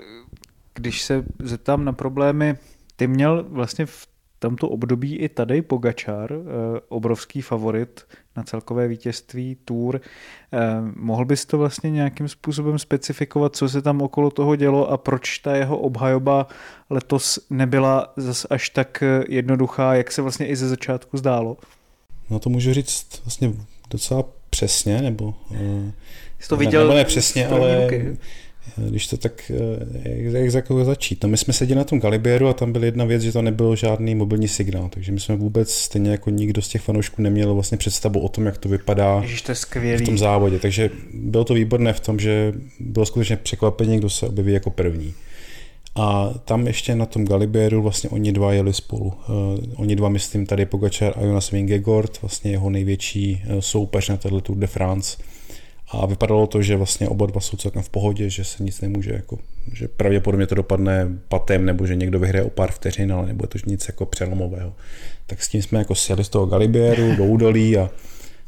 když 0.75 1.03
se 1.03 1.25
zeptám 1.39 1.85
na 1.85 1.93
problémy, 1.93 2.55
ty 2.97 3.07
měl 3.07 3.45
vlastně 3.49 3.87
v 3.87 4.07
tomto 4.45 4.69
období 4.69 5.17
i 5.17 5.29
tady 5.29 5.63
Pogačar, 5.63 6.33
eh, 6.33 6.81
obrovský 6.89 7.43
favorit 7.43 8.03
na 8.37 8.43
celkové 8.43 8.89
vítězství 8.89 9.57
Tour. 9.65 10.01
Eh, 10.53 10.59
mohl 10.97 11.25
bys 11.25 11.45
to 11.45 11.59
vlastně 11.59 11.91
nějakým 11.91 12.29
způsobem 12.29 12.79
specifikovat, 12.79 13.57
co 13.57 13.69
se 13.69 13.83
tam 13.83 14.03
okolo 14.03 14.31
toho 14.31 14.57
dělo 14.57 14.91
a 14.91 14.97
proč 14.97 15.39
ta 15.39 15.57
jeho 15.57 15.79
obhajoba 15.79 16.47
letos 16.91 17.39
nebyla 17.51 18.13
zas 18.17 18.47
až 18.51 18.71
tak 18.71 19.05
jednoduchá, 19.29 19.95
jak 19.95 20.13
se 20.13 20.23
vlastně 20.23 20.47
i 20.47 20.57
ze 20.57 20.69
začátku 20.69 21.17
zdálo? 21.17 21.57
No 22.31 22.39
to 22.39 22.51
můžu 22.51 22.73
říct 22.73 23.23
vlastně 23.25 23.53
docela 23.91 24.25
přesně, 24.51 25.03
nebo... 25.03 25.35
Eh, 25.55 25.93
Jsi 26.41 26.49
to 26.49 26.57
viděl? 26.57 26.83
Nebo 26.83 26.95
ne 26.95 27.05
přesně, 27.05 27.49
ale... 27.49 27.85
Ruky 27.85 28.17
když 28.77 29.07
to 29.07 29.17
tak, 29.17 29.51
eh, 29.55 30.09
jak, 30.09 30.35
jak 30.35 30.55
jako 30.55 30.85
začít. 30.85 31.23
No 31.23 31.29
my 31.29 31.37
jsme 31.37 31.53
seděli 31.53 31.79
na 31.79 31.85
tom 31.85 32.01
Galibieru 32.01 32.49
a 32.49 32.53
tam 32.53 32.73
byl 32.73 32.85
jedna 32.85 33.05
věc, 33.05 33.23
že 33.23 33.33
to 33.33 33.43
nebyl 33.43 33.77
žádný 33.77 34.15
mobilní 34.15 34.49
signál, 34.49 34.89
takže 34.89 35.13
my 35.13 35.21
jsme 35.21 35.37
vůbec 35.37 35.71
stejně 35.71 36.11
jako 36.11 36.31
nikdo 36.31 36.63
z 36.63 36.69
těch 36.69 36.83
fanoušků 36.83 37.23
neměl 37.23 37.55
vlastně 37.55 37.79
představu 37.79 38.21
o 38.21 38.29
tom, 38.29 38.47
jak 38.47 38.59
to 38.59 38.69
vypadá 38.69 39.21
Ježiš, 39.23 39.43
to 39.43 39.53
je 39.83 39.99
v 39.99 40.03
tom 40.03 40.19
závodě. 40.19 40.59
Takže 40.59 40.91
bylo 41.15 41.45
to 41.45 41.55
výborné 41.55 41.93
v 41.93 42.01
tom, 42.01 42.19
že 42.19 42.53
bylo 42.81 43.07
skutečně 43.07 43.37
překvapení, 43.37 43.99
kdo 43.99 44.11
se 44.11 44.27
objeví 44.27 44.53
jako 44.53 44.71
první. 44.71 45.15
A 45.97 46.35
tam 46.45 46.67
ještě 46.67 46.95
na 46.95 47.07
tom 47.07 47.25
Galibieru 47.25 47.83
vlastně 47.83 48.11
oni 48.11 48.33
dva 48.33 48.53
jeli 48.53 48.73
spolu. 48.73 49.07
Uh, 49.07 49.15
oni 49.77 49.97
dva, 49.97 50.09
myslím, 50.09 50.47
tady 50.47 50.67
Pogačar 50.67 51.13
a 51.17 51.25
Jonas 51.25 51.51
Vingegaard, 51.51 52.23
vlastně 52.23 52.51
jeho 52.51 52.71
největší 52.71 53.43
uh, 53.47 53.59
soupeř 53.61 54.09
na 54.09 54.17
této 54.17 54.41
Tour 54.41 54.57
de 54.57 54.67
France. 54.67 55.17
A 55.89 56.07
vypadalo 56.07 56.47
to, 56.47 56.63
že 56.63 56.77
vlastně 56.77 57.09
oba 57.09 57.27
dva 57.27 57.41
jsou 57.41 57.57
celkem 57.57 57.83
v 57.83 57.89
pohodě, 57.89 58.31
že 58.31 58.45
se 58.45 58.63
nic 58.63 58.81
nemůže, 58.81 59.13
jako, 59.13 59.39
že 59.73 59.89
pravděpodobně 59.89 60.47
to 60.47 60.55
dopadne 60.55 61.09
patem, 61.29 61.65
nebo 61.65 61.87
že 61.87 61.97
někdo 61.97 62.19
vyhraje 62.19 62.45
o 62.45 62.51
pár 62.51 62.73
vteřin, 62.73 63.13
ale 63.13 63.27
nebude 63.27 63.49
to 63.49 63.59
nic 63.67 63.89
jako 63.89 64.07
přelomového. 64.07 64.73
Tak 65.27 65.43
s 65.43 65.49
tím 65.49 65.63
jsme 65.63 65.79
jako 65.79 65.95
sjeli 65.95 66.25
z 66.25 66.29
toho 66.29 66.47
Galibieru 66.47 67.17
do 67.17 67.25
údolí 67.25 67.79
a, 67.79 67.91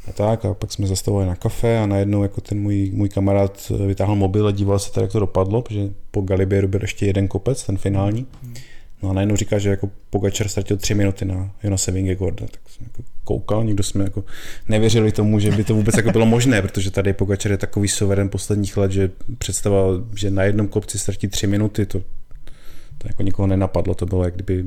a 0.09 0.12
tak 0.12 0.45
a 0.45 0.55
pak 0.55 0.73
jsme 0.73 0.87
zastavovali 0.87 1.28
na 1.28 1.37
kafe 1.37 1.78
a 1.78 1.87
najednou 1.87 2.23
jako 2.23 2.40
ten 2.40 2.61
můj, 2.61 2.90
můj 2.95 3.09
kamarád 3.09 3.73
vytáhl 3.87 4.14
mobil 4.14 4.47
a 4.47 4.50
díval 4.50 4.78
se 4.78 4.93
tady, 4.93 5.05
jak 5.05 5.12
to 5.12 5.21
dopadlo, 5.21 5.62
protože 5.62 5.90
po 6.11 6.21
Galibieru 6.21 6.69
byl 6.69 6.83
ještě 6.83 7.07
jeden 7.07 7.28
kopec, 7.28 7.66
ten 7.66 7.78
finální. 7.78 8.26
Hmm 8.43 8.55
No 9.02 9.11
a 9.11 9.12
najednou 9.12 9.37
říká, 9.37 9.59
že 9.59 9.71
jako 9.71 9.90
Pogačar 10.11 10.49
ztratil 10.49 10.76
tři 10.76 10.95
minuty 10.95 11.25
na 11.25 11.50
Jonase 11.62 11.93
Vingegaarda, 11.93 12.47
tak 12.47 12.61
jsem 12.69 12.87
jako 12.87 13.02
koukal, 13.26 13.64
nikdo 13.64 13.83
jsme 13.83 14.04
jako 14.04 14.25
nevěřili 14.68 15.12
tomu, 15.12 15.38
že 15.38 15.50
by 15.50 15.64
to 15.64 15.75
vůbec 15.75 15.97
jako 15.97 16.11
bylo 16.11 16.26
možné, 16.26 16.62
protože 16.62 16.90
tady 16.90 17.12
Pogačar 17.12 17.52
je 17.52 17.59
takový 17.59 17.88
suverén 17.88 18.28
posledních 18.28 18.76
let, 18.76 18.92
že 18.92 19.11
představoval, 19.38 20.04
že 20.16 20.30
na 20.30 20.42
jednom 20.42 20.68
kopci 20.68 20.99
ztratí 20.99 21.28
tři 21.28 21.47
minuty, 21.47 21.87
to, 21.87 22.00
to 22.99 23.09
jako 23.09 23.23
nikoho 23.23 23.47
nenapadlo, 23.47 23.95
to 23.95 24.06
bylo 24.06 24.25
jak 24.25 24.35
kdyby 24.35 24.64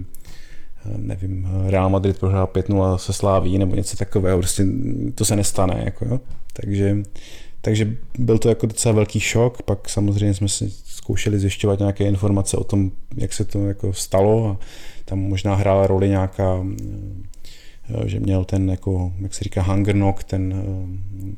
nevím, 0.98 1.48
Real 1.68 1.90
Madrid 1.90 2.20
prohrál 2.20 2.46
5-0 2.46 2.98
se 2.98 3.14
Sláví 3.14 3.58
nebo 3.58 3.76
něco 3.76 3.98
takového, 3.98 4.38
prostě 4.38 4.66
to 5.16 5.26
se 5.26 5.36
nestane, 5.36 5.82
jako 5.86 6.06
jo. 6.06 6.20
Takže, 6.54 6.98
takže 7.62 7.98
byl 8.20 8.38
to 8.38 8.50
jako 8.50 8.66
docela 8.66 8.96
velký 8.96 9.20
šok, 9.20 9.62
pak 9.62 9.90
samozřejmě 9.90 10.34
jsme 10.34 10.50
si 10.50 10.72
zkoušeli 10.86 11.40
zjišťovat 11.40 11.80
nějaké 11.80 12.04
informace 12.04 12.58
o 12.58 12.64
tom, 12.64 12.92
jak 13.16 13.34
se 13.34 13.46
to 13.46 13.68
jako 13.68 13.94
stalo 13.94 14.48
a 14.48 14.66
tam 15.06 15.20
možná 15.20 15.56
hrála 15.56 15.88
roli 15.88 16.10
nějaká 16.10 16.66
eh, 17.90 18.10
že 18.10 18.20
měl 18.20 18.46
ten, 18.46 18.70
jako, 18.70 19.14
jak 19.22 19.34
se 19.34 19.44
říká, 19.44 19.62
hunger 19.62 19.96
knock, 19.96 20.24
ten 20.24 20.54
uh, 20.54 20.90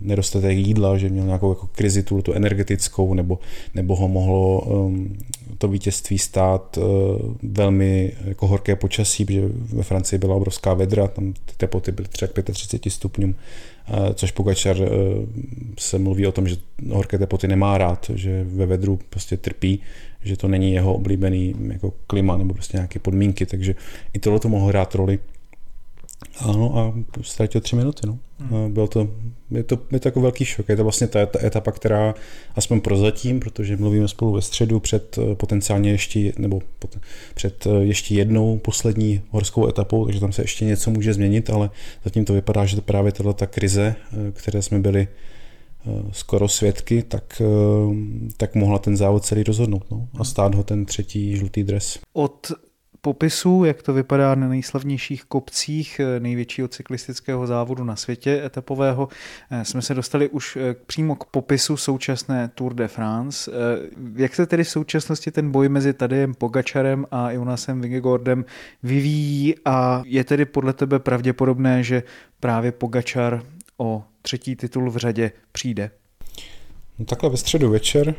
nedostatek 0.01 0.58
jídla, 0.58 0.98
že 0.98 1.10
měl 1.10 1.25
nějakou 1.25 1.50
jako 1.50 1.67
krizi 1.67 2.03
tu, 2.03 2.22
tu 2.22 2.34
energetickou, 2.34 3.13
nebo, 3.13 3.39
nebo 3.75 3.96
ho 3.96 4.08
mohlo 4.08 4.62
um, 4.62 5.17
to 5.58 5.67
vítězství 5.67 6.17
stát 6.17 6.77
uh, 6.77 6.84
velmi 7.43 8.12
jako 8.25 8.48
horké 8.48 8.75
počasí, 8.75 9.25
protože 9.25 9.50
ve 9.53 9.84
Francii 9.84 10.20
byla 10.20 10.36
obrovská 10.36 10.74
vedra, 10.74 11.08
tam 11.08 11.34
ty 11.34 11.53
teploty 11.58 11.91
byly 11.91 12.08
třeba 12.08 12.31
35 12.53 12.91
stupňům, 12.91 13.29
uh, 13.29 14.13
což 14.13 14.31
Pogačar 14.31 14.77
uh, 14.81 14.88
se 15.79 16.00
mluví 16.00 16.27
o 16.27 16.31
tom, 16.31 16.48
že 16.48 16.55
horké 16.89 17.17
teploty 17.17 17.48
nemá 17.48 17.77
rád, 17.77 18.12
že 18.15 18.43
ve 18.43 18.65
vedru 18.65 19.00
prostě 19.10 19.38
trpí, 19.38 19.79
že 20.24 20.38
to 20.38 20.48
není 20.48 20.74
jeho 20.74 20.93
oblíbený 20.93 21.55
jako 21.72 21.93
klima 22.08 22.38
nebo 22.38 22.53
prostě 22.53 22.77
nějaké 22.77 23.00
podmínky, 23.00 23.46
takže 23.46 23.75
i 24.13 24.20
tohle 24.20 24.39
to 24.39 24.50
mohlo 24.50 24.67
hrát 24.67 24.96
roli 24.96 25.20
ano 26.41 26.77
a 26.77 26.93
ztratil 27.21 27.62
tři 27.62 27.75
minuty. 27.75 28.07
No. 28.07 28.19
Hmm. 28.39 28.74
Byl 28.74 28.88
to, 28.88 29.07
je, 29.51 29.63
to, 29.63 29.79
je 29.91 30.00
to 30.00 30.07
jako 30.07 30.21
velký 30.21 30.45
šok. 30.45 30.69
Je 30.69 30.75
to 30.75 30.83
vlastně 30.83 31.07
ta, 31.07 31.25
ta 31.25 31.45
etapa, 31.45 31.71
která 31.71 32.15
aspoň 32.55 32.81
prozatím, 32.81 33.39
protože 33.39 33.77
mluvíme 33.77 34.07
spolu 34.07 34.31
ve 34.31 34.41
středu 34.41 34.79
před 34.79 35.17
eh, 35.17 35.36
potenciálně 35.36 35.91
ještě, 35.91 36.33
nebo 36.38 36.62
před 37.33 37.67
eh, 37.67 37.69
ještě 37.83 38.15
jednou 38.15 38.57
poslední 38.57 39.21
horskou 39.29 39.67
etapou, 39.67 40.05
takže 40.05 40.19
tam 40.19 40.31
se 40.31 40.41
ještě 40.41 40.65
něco 40.65 40.91
může 40.91 41.13
změnit, 41.13 41.50
ale 41.50 41.69
zatím 42.03 42.25
to 42.25 42.33
vypadá, 42.33 42.65
že 42.65 42.75
to 42.75 42.81
právě 42.81 43.12
tato 43.12 43.33
ta 43.33 43.48
krize, 43.48 43.95
eh, 44.12 44.31
které 44.31 44.62
jsme 44.62 44.79
byli 44.79 45.07
skoro 46.12 46.48
svědky, 46.48 47.03
tak, 47.03 47.41
tak 48.38 48.55
mohla 48.55 48.79
ten 48.79 48.98
závod 48.98 49.25
celý 49.25 49.43
rozhodnout 49.43 49.83
no, 49.91 50.07
a 50.19 50.24
stát 50.24 50.55
ho 50.55 50.63
ten 50.63 50.86
třetí 50.86 51.38
žlutý 51.38 51.63
dres. 51.63 52.00
Od 52.13 52.51
popisu, 53.01 53.63
jak 53.65 53.81
to 53.81 53.93
vypadá 53.93 54.36
na 54.36 54.48
nejslavnějších 54.48 55.24
kopcích 55.24 56.00
eh, 56.00 56.20
největšího 56.20 56.67
cyklistického 56.67 57.48
závodu 57.48 57.84
na 57.84 57.96
světě 57.96 58.41
etapového, 58.46 59.08
eh, 59.51 59.65
jsme 59.65 59.81
se 59.81 59.93
dostali 59.93 60.29
už 60.29 60.55
eh, 60.58 60.75
přímo 60.86 61.15
k 61.15 61.25
popisu 61.25 61.77
současné 61.77 62.51
Tour 62.55 62.74
de 62.74 62.88
France. 62.88 63.51
Jak 64.15 64.36
se 64.36 64.46
tedy 64.46 64.63
v 64.63 64.70
současnosti 64.70 65.31
ten 65.31 65.51
boj 65.51 65.70
mezi 65.70 65.93
Tadejem 65.93 66.34
Pogačarem 66.34 67.05
a 67.12 67.31
Jonasem 67.31 67.81
Vingegaardem 67.81 68.46
vyvíjí 68.84 69.55
a 69.65 70.03
je 70.05 70.24
tedy 70.24 70.46
podle 70.46 70.74
tebe 70.74 71.00
pravděpodobné, 71.00 71.84
že 71.84 72.03
právě 72.39 72.72
Pogačar 72.72 73.43
o 73.77 74.03
třetí 74.22 74.55
titul 74.55 74.91
v 74.91 74.98
řadě 74.98 75.31
přijde? 75.51 75.91
No 77.00 77.05
takhle 77.05 77.29
ve 77.29 77.38
středu 77.38 77.70
večer 77.70 78.15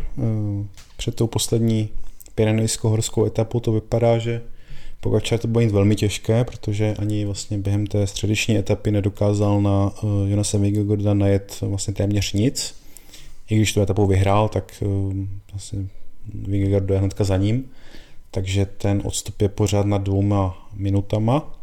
před 0.97 1.15
tou 1.15 1.27
poslední 1.27 1.89
Pyrenejsko-horskou 2.35 3.27
etapu 3.27 3.61
to 3.61 3.73
vypadá, 3.73 4.19
že 4.19 4.43
Pogačar 5.03 5.39
to 5.39 5.49
bude 5.49 5.65
mít 5.65 5.73
velmi 5.73 5.97
těžké, 5.97 6.45
protože 6.45 6.95
ani 6.99 7.25
vlastně 7.25 7.59
během 7.59 7.87
té 7.87 8.07
středeční 8.07 8.59
etapy 8.59 8.91
nedokázal 8.91 9.63
na 9.63 9.93
uh, 10.03 10.29
Jonase 10.29 10.59
Vingegaarda 10.59 11.15
najet 11.15 11.61
vlastně 11.61 11.95
téměř 11.95 12.33
nic. 12.33 12.75
I 13.51 13.57
když 13.57 13.73
tu 13.73 13.81
etapu 13.81 14.07
vyhrál, 14.07 14.49
tak 14.49 14.83
uh, 14.87 15.15
vlastně 15.53 15.87
Vingegaard 16.35 16.91
je 16.91 16.99
hnedka 16.99 17.25
za 17.25 17.37
ním. 17.37 17.65
Takže 18.31 18.67
ten 18.67 19.03
odstup 19.05 19.43
je 19.43 19.49
pořád 19.49 19.87
nad 19.87 20.03
dvouma 20.03 20.69
minutama. 20.75 21.61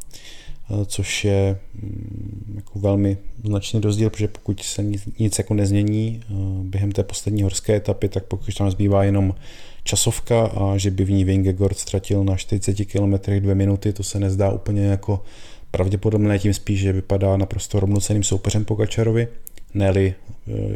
což 0.85 1.25
je 1.25 1.59
mm, 1.73 2.53
jako 2.55 2.79
velmi 2.79 3.17
značný 3.43 3.79
rozdíl, 3.79 4.09
protože 4.09 4.27
pokud 4.27 4.63
se 4.63 4.83
nic, 4.83 5.09
nic 5.19 5.37
jako 5.37 5.53
nezmění 5.53 6.23
během 6.63 6.91
té 6.91 7.03
poslední 7.03 7.43
horské 7.43 7.75
etapy, 7.75 8.09
tak 8.09 8.25
pokud 8.25 8.55
tam 8.55 8.71
zbývá 8.71 9.03
jenom 9.03 9.35
časovka 9.89 10.45
a 10.45 10.77
že 10.77 10.91
by 10.91 11.03
v 11.03 11.11
ní 11.11 11.23
Vingegord 11.25 11.77
ztratil 11.77 12.23
na 12.23 12.37
40 12.37 12.85
km 12.85 13.13
dvě 13.39 13.55
minuty, 13.55 13.93
to 13.93 14.03
se 14.03 14.19
nezdá 14.19 14.51
úplně 14.51 14.85
jako 14.85 15.23
pravděpodobné, 15.71 16.39
tím 16.39 16.53
spíš, 16.53 16.79
že 16.79 16.93
vypadá 16.93 17.37
naprosto 17.37 17.79
rovnoceným 17.79 18.23
soupeřem 18.23 18.65
Pogačarovi, 18.65 19.27
ne 19.73 19.93
eh, 19.97 20.13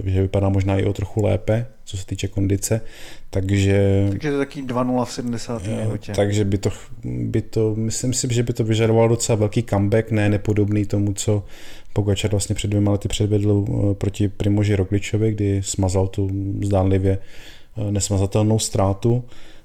že 0.05 0.21
vypadá 0.21 0.49
možná 0.49 0.77
i 0.77 0.85
o 0.85 0.93
trochu 0.93 1.23
lépe, 1.23 1.65
co 1.85 1.97
se 1.97 2.05
týče 2.05 2.27
kondice, 2.27 2.81
takže... 3.29 4.07
Takže 4.09 4.29
to 4.29 4.33
je 4.33 4.37
taký 4.37 4.63
2-0 4.63 5.05
v 5.05 5.11
70. 5.11 5.61
Eh, 5.65 5.85
minutě. 5.85 6.11
Takže 6.15 6.45
by 6.45 6.57
to, 6.57 6.69
by 7.03 7.41
to, 7.41 7.75
myslím 7.75 8.13
si, 8.13 8.27
že 8.31 8.43
by 8.43 8.53
to 8.53 8.63
vyžadovalo 8.63 9.07
docela 9.07 9.35
velký 9.35 9.63
comeback, 9.63 10.11
ne 10.11 10.29
nepodobný 10.29 10.85
tomu, 10.85 11.13
co 11.13 11.45
Pogačar 11.93 12.31
vlastně 12.31 12.55
před 12.55 12.67
dvěma 12.67 12.91
lety 12.91 13.07
předvedl 13.07 13.65
eh, 13.67 13.93
proti 13.93 14.27
Primoži 14.27 14.75
Rogličovi, 14.75 15.31
kdy 15.31 15.61
smazal 15.63 16.07
tu 16.07 16.29
zdánlivě 16.61 17.17
nesmazatelnou 17.89 18.59
ztrátu. 18.59 19.23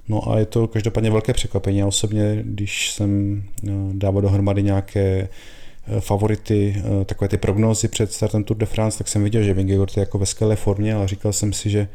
No 0.08 0.30
a 0.30 0.38
je 0.38 0.46
to 0.46 0.68
každopádně 0.68 1.10
velké 1.10 1.32
překvapení. 1.32 1.78
Já 1.78 1.86
osobně, 1.86 2.38
když 2.42 2.92
jsem 2.92 3.42
dával 3.92 4.22
dohromady 4.22 4.62
nějaké 4.62 5.28
Eh, 5.96 6.00
favority, 6.00 6.76
eh, 6.76 7.04
takové 7.04 7.28
ty 7.28 7.36
prognózy 7.38 7.88
před 7.88 8.12
startem 8.12 8.44
Tour 8.44 8.56
de 8.56 8.66
France, 8.66 8.98
tak 8.98 9.08
jsem 9.08 9.24
viděl, 9.24 9.42
že 9.42 9.54
Vingegaard 9.54 9.96
je 9.96 10.00
jako 10.00 10.18
ve 10.18 10.26
skvělé 10.26 10.56
formě, 10.56 10.94
ale 10.94 11.08
říkal 11.08 11.32
jsem 11.32 11.52
si, 11.52 11.70
že 11.70 11.88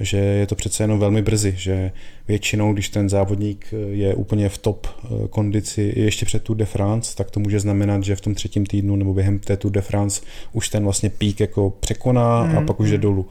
že 0.00 0.16
je 0.16 0.46
to 0.46 0.54
přece 0.54 0.82
jenom 0.82 0.98
velmi 0.98 1.22
brzy, 1.22 1.54
že 1.56 1.92
většinou, 2.28 2.72
když 2.72 2.88
ten 2.88 3.08
závodník 3.08 3.66
eh, 3.72 3.76
je 3.76 4.14
úplně 4.14 4.48
v 4.48 4.58
top 4.58 4.86
kondici 5.30 5.92
ještě 5.96 6.26
před 6.26 6.42
Tour 6.42 6.56
de 6.56 6.64
France, 6.64 7.16
tak 7.16 7.30
to 7.30 7.40
může 7.40 7.60
znamenat, 7.60 8.04
že 8.04 8.16
v 8.16 8.20
tom 8.20 8.34
třetím 8.34 8.66
týdnu 8.66 8.96
nebo 8.96 9.14
během 9.14 9.38
té 9.38 9.56
Tour 9.56 9.72
de 9.72 9.80
France 9.80 10.22
už 10.52 10.68
ten 10.68 10.84
vlastně 10.84 11.10
pík 11.10 11.40
jako 11.40 11.70
překoná 11.80 12.44
mm, 12.44 12.50
a 12.50 12.58
mhm, 12.58 12.66
pak 12.66 12.80
už 12.80 12.90
jde 12.90 12.96
mhm. 12.96 13.02
dolů 13.02 13.26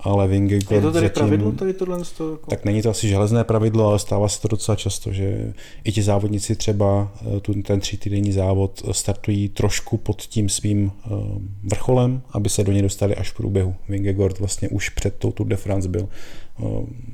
ale 0.00 0.28
Vingegaard 0.28 0.72
Je 0.72 0.80
to 0.80 0.92
tady 0.92 1.06
zatím, 1.06 1.14
pravidlo 1.14 1.52
tady 1.52 1.72
tohle? 1.72 1.98
Jako... 1.98 2.50
Tak 2.50 2.64
není 2.64 2.82
to 2.82 2.90
asi 2.90 3.08
železné 3.08 3.44
pravidlo, 3.44 3.86
ale 3.86 3.98
stává 3.98 4.28
se 4.28 4.40
to 4.40 4.48
docela 4.48 4.76
často, 4.76 5.12
že 5.12 5.52
i 5.84 5.92
ti 5.92 6.02
závodníci 6.02 6.56
třeba 6.56 7.12
eh, 7.36 7.40
tu, 7.40 7.62
ten 7.62 7.80
týdenní 7.98 8.32
závod 8.32 8.82
startují 8.92 9.48
trošku 9.48 9.96
pod 9.96 10.22
tím 10.22 10.48
svým 10.48 10.92
uh, 11.10 11.18
vrcholem, 11.64 12.22
aby 12.32 12.48
se 12.48 12.64
do 12.64 12.72
něj 12.72 12.82
dostali 12.82 13.14
až 13.14 13.30
v 13.30 13.34
průběhu. 13.34 13.74
Vingegaard 13.88 14.38
vlastně 14.38 14.68
už 14.68 14.88
před 14.88 15.14
tou 15.14 15.32
Tour 15.32 15.46
de 15.46 15.56
France 15.56 15.88
byl 15.88 16.08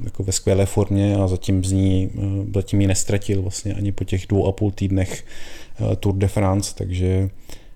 jako 0.04 0.22
ve 0.22 0.32
skvělé 0.32 0.66
formě 0.66 1.16
a 1.16 1.28
zatím 1.28 1.64
z 1.64 1.72
ní, 1.72 2.10
zatím 2.54 2.80
ji 2.80 2.86
nestratil 2.86 3.42
vlastně 3.42 3.74
ani 3.74 3.92
po 3.92 4.04
těch 4.04 4.26
dvou 4.26 4.46
a 4.46 4.52
půl 4.52 4.70
týdnech 4.70 5.24
Tour 6.00 6.14
de 6.14 6.28
France, 6.28 6.74
takže 6.74 7.30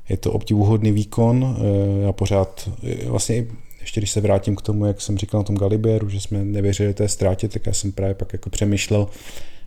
je 0.08 0.16
to 0.16 0.32
obdivuhodný 0.32 0.92
výkon. 0.92 1.56
Já 2.02 2.12
pořád 2.12 2.70
vlastně 3.06 3.46
ještě 3.88 4.00
když 4.00 4.10
se 4.10 4.20
vrátím 4.20 4.56
k 4.56 4.62
tomu, 4.62 4.86
jak 4.86 5.00
jsem 5.00 5.18
říkal 5.18 5.40
na 5.40 5.44
tom 5.44 5.56
Galibéru, 5.56 6.08
že 6.08 6.20
jsme 6.20 6.44
nevěřili 6.44 6.94
té 6.94 7.08
ztrátě, 7.08 7.48
tak 7.48 7.66
já 7.66 7.72
jsem 7.72 7.92
právě 7.92 8.14
pak 8.14 8.32
jako 8.32 8.50
přemýšlel, 8.50 9.06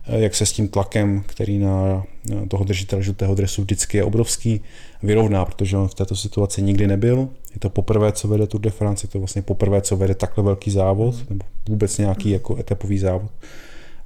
eh, 0.06 0.20
jak 0.20 0.34
se 0.34 0.46
s 0.46 0.52
tím 0.52 0.68
tlakem, 0.68 1.22
který 1.26 1.58
na 1.58 2.04
toho 2.48 2.64
držitele 2.64 3.02
žlutého 3.02 3.34
dresu 3.34 3.62
vždycky 3.62 3.96
je 3.96 4.04
obrovský, 4.04 4.60
vyrovná, 5.02 5.44
protože 5.44 5.76
on 5.76 5.88
v 5.88 5.94
této 5.94 6.16
situaci 6.16 6.62
nikdy 6.62 6.86
nebyl. 6.86 7.28
Je 7.54 7.58
to 7.58 7.70
poprvé, 7.70 8.12
co 8.12 8.28
vede 8.28 8.46
Tour 8.46 8.60
de 8.60 8.70
France, 8.70 9.04
je 9.04 9.08
to 9.08 9.18
vlastně 9.18 9.42
poprvé, 9.42 9.80
co 9.80 9.96
vede 9.96 10.14
takhle 10.14 10.44
velký 10.44 10.70
závod, 10.70 11.30
nebo 11.30 11.44
vůbec 11.68 11.98
nějaký 11.98 12.30
jako 12.30 12.56
etapový 12.56 12.98
závod, 12.98 13.30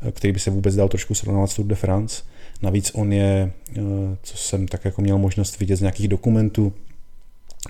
eh, 0.02 0.12
který 0.12 0.32
by 0.32 0.38
se 0.38 0.50
vůbec 0.50 0.74
dal 0.74 0.88
trošku 0.88 1.14
srovnávat 1.14 1.50
s 1.50 1.56
Tour 1.56 1.66
de 1.66 1.74
France. 1.74 2.22
Navíc 2.62 2.90
on 2.94 3.12
je, 3.12 3.52
eh, 3.70 3.82
co 4.22 4.36
jsem 4.36 4.68
tak 4.68 4.84
jako 4.84 5.02
měl 5.02 5.18
možnost 5.18 5.60
vidět 5.60 5.76
z 5.76 5.80
nějakých 5.80 6.08
dokumentů, 6.08 6.72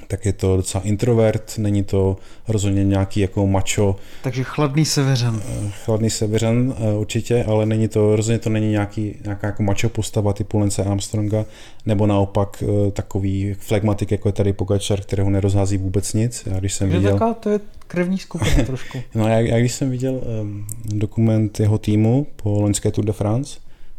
tak 0.06 0.26
je 0.26 0.32
to 0.32 0.56
docela 0.56 0.84
introvert, 0.84 1.58
není 1.58 1.84
to 1.84 2.16
rozhodně 2.48 2.84
nějaký 2.84 3.20
jako 3.20 3.46
macho. 3.46 3.96
Takže 4.22 4.44
chladný 4.44 4.84
severan. 4.84 5.42
Eh, 5.48 5.70
chladný 5.84 6.10
severan 6.10 6.74
eh, 6.78 6.92
určitě, 6.92 7.44
ale 7.44 7.66
není 7.66 7.88
to, 7.88 8.16
rozhodně 8.16 8.38
to 8.38 8.50
není 8.50 8.70
nějaký, 8.70 9.14
nějaká 9.24 9.46
jako 9.46 9.62
macho 9.62 9.88
postava 9.88 10.32
typu 10.32 10.58
Lance 10.58 10.84
Armstronga, 10.84 11.44
nebo 11.86 12.06
naopak 12.06 12.62
eh, 12.62 12.90
takový 12.90 13.54
flegmatik, 13.58 14.10
jako 14.10 14.28
je 14.28 14.32
tady 14.32 14.52
Pogačar, 14.52 15.00
kterého 15.00 15.30
nerozhází 15.30 15.78
vůbec 15.78 16.12
nic. 16.12 16.42
Já 16.46 16.58
když 16.58 16.74
jsem 16.74 16.90
viděl... 16.90 17.12
Taká, 17.12 17.34
to 17.34 17.50
je 17.50 17.60
krevní 17.86 18.18
skupina 18.18 18.64
trošku. 18.66 18.98
no 19.14 19.28
já, 19.28 19.38
já, 19.38 19.58
když 19.58 19.72
jsem 19.72 19.90
viděl 19.90 20.20
um, 20.42 20.66
dokument 20.84 21.60
jeho 21.60 21.78
týmu 21.78 22.26
po 22.36 22.60
loňské 22.60 22.90
Tour 22.90 23.04
de 23.04 23.12
France, 23.12 23.58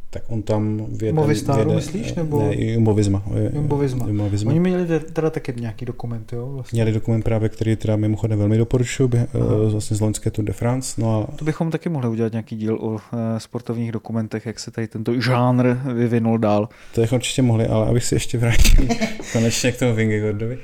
tak 0.10 0.24
on 0.28 0.42
tam 0.42 0.86
v 0.90 1.04
jednom... 1.04 1.24
Movistaru 1.24 1.74
myslíš? 1.74 2.14
Nebo... 2.14 2.40
Ne, 2.40 2.56
Jumbovizma. 2.56 3.24
Jumbovizma. 3.54 4.08
Jumbovizma. 4.08 4.52
Oni 4.52 4.60
měli 4.60 5.00
teda 5.00 5.30
taky 5.30 5.54
nějaký 5.60 5.86
dokument, 5.86 6.34
jo? 6.34 6.48
Vlastně. 6.48 6.78
Měli 6.78 6.92
dokument 6.92 7.22
právě, 7.22 7.50
který 7.50 7.76
teda 7.76 7.96
mimochodem 7.96 8.40
velmi 8.40 8.58
doporučuji, 8.58 9.04
uh, 9.08 9.72
vlastně 9.72 9.98
z 9.98 10.02
loňské 10.02 10.32
Tour 10.32 10.46
de 10.46 10.54
France. 10.54 11.02
No 11.02 11.28
a... 11.30 11.36
To 11.36 11.46
bychom 11.46 11.72
taky 11.72 11.90
mohli 11.90 12.10
udělat 12.10 12.32
nějaký 12.32 12.56
díl 12.56 12.76
o 12.76 12.88
uh, 12.88 13.00
sportovních 13.38 13.92
dokumentech, 13.92 14.46
jak 14.46 14.60
se 14.60 14.72
tady 14.72 14.88
tento 14.88 15.22
žánr 15.22 15.78
vyvinul 15.94 16.38
dál. 16.38 16.70
To 16.96 17.02
bychom 17.02 17.16
určitě 17.16 17.42
mohli, 17.42 17.68
ale 17.68 17.88
abych 17.88 18.04
si 18.04 18.16
ještě 18.16 18.38
vrátil 18.38 18.88
konečně 19.34 19.72
k 19.72 19.80
tomu 19.80 19.96
Vingegaardovi 19.96 20.58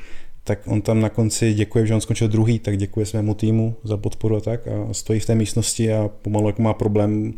tak 0.43 0.59
on 0.67 0.81
tam 0.81 1.01
na 1.01 1.09
konci 1.09 1.53
děkuje, 1.53 1.87
že 1.87 1.95
on 1.95 2.01
skončil 2.01 2.27
druhý, 2.27 2.59
tak 2.59 2.77
děkuje 2.77 3.05
svému 3.05 3.33
týmu 3.33 3.75
za 3.83 3.97
podporu 3.97 4.35
a 4.35 4.41
tak 4.41 4.67
a 4.67 4.93
stojí 4.93 5.19
v 5.19 5.25
té 5.25 5.35
místnosti 5.35 5.93
a 5.93 6.09
pomalu 6.21 6.47
jak 6.47 6.59
má 6.59 6.73
problém 6.73 7.33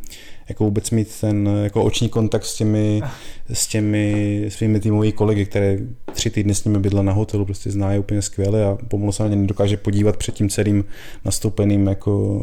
jako 0.49 0.63
vůbec 0.63 0.91
mít 0.91 1.19
ten 1.21 1.49
jako 1.63 1.83
oční 1.83 2.09
kontakt 2.09 2.45
s 2.45 2.55
těmi, 2.55 3.01
s 3.49 3.67
těmi 3.67 4.45
svými 4.49 4.79
týmovými 4.79 5.11
kolegy, 5.11 5.45
které 5.45 5.77
tři 6.13 6.29
týdny 6.29 6.55
s 6.55 6.65
nimi 6.65 6.79
bydla 6.79 7.01
na 7.01 7.11
hotelu, 7.11 7.45
prostě 7.45 7.71
zná 7.71 7.93
je 7.93 7.99
úplně 7.99 8.21
skvěle 8.21 8.65
a 8.65 8.77
pomalu 8.87 9.11
se 9.11 9.23
na 9.23 9.29
ně 9.29 9.35
nedokáže 9.35 9.77
podívat 9.77 10.17
před 10.17 10.35
tím 10.35 10.49
celým 10.49 10.85
nastoupeným 11.25 11.87
jako 11.87 12.41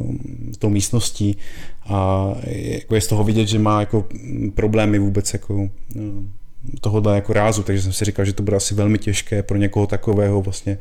tou 0.58 0.68
místností. 0.68 1.36
A 1.84 2.28
jako 2.46 2.94
je 2.94 3.00
z 3.00 3.06
toho 3.06 3.24
vidět, 3.24 3.46
že 3.46 3.58
má 3.58 3.80
jako 3.80 4.06
problémy 4.54 4.98
vůbec 4.98 5.32
jako 5.32 5.68
no, 5.94 6.24
tohohle 6.80 7.14
jako 7.14 7.32
rázu, 7.32 7.62
takže 7.62 7.82
jsem 7.82 7.92
si 7.92 8.04
říkal, 8.04 8.24
že 8.24 8.32
to 8.32 8.42
bude 8.42 8.56
asi 8.56 8.74
velmi 8.74 8.98
těžké 8.98 9.42
pro 9.42 9.58
někoho 9.58 9.86
takového 9.86 10.42
vlastně 10.42 10.78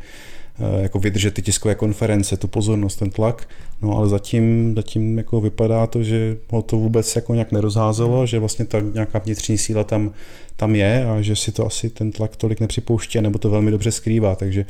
eh, 0.59 0.81
jako 0.81 0.99
vydržet 0.99 1.33
ty 1.33 1.41
tiskové 1.41 1.75
konference, 1.75 2.37
tu 2.37 2.47
pozornost, 2.47 2.95
ten 2.95 3.09
tlak, 3.09 3.49
no 3.81 3.97
ale 3.97 4.09
zatím, 4.09 4.73
zatím 4.75 5.17
jako 5.17 5.41
vypadá 5.41 5.87
to, 5.87 6.03
že 6.03 6.37
ho 6.49 6.61
to 6.61 6.77
vůbec 6.77 7.15
jako 7.15 7.33
nějak 7.33 7.51
nerozházelo, 7.51 8.25
že 8.25 8.39
vlastně 8.39 8.65
ta 8.65 8.79
nějaká 8.79 9.19
vnitřní 9.19 9.57
síla 9.57 9.83
tam, 9.83 10.13
tam 10.55 10.75
je 10.75 11.05
a 11.05 11.21
že 11.21 11.35
si 11.35 11.51
to 11.51 11.65
asi 11.65 11.89
ten 11.89 12.11
tlak 12.11 12.35
tolik 12.35 12.59
nepřipouští, 12.59 13.21
nebo 13.21 13.39
to 13.39 13.49
velmi 13.49 13.71
dobře 13.71 13.91
skrývá, 13.91 14.35
takže, 14.35 14.65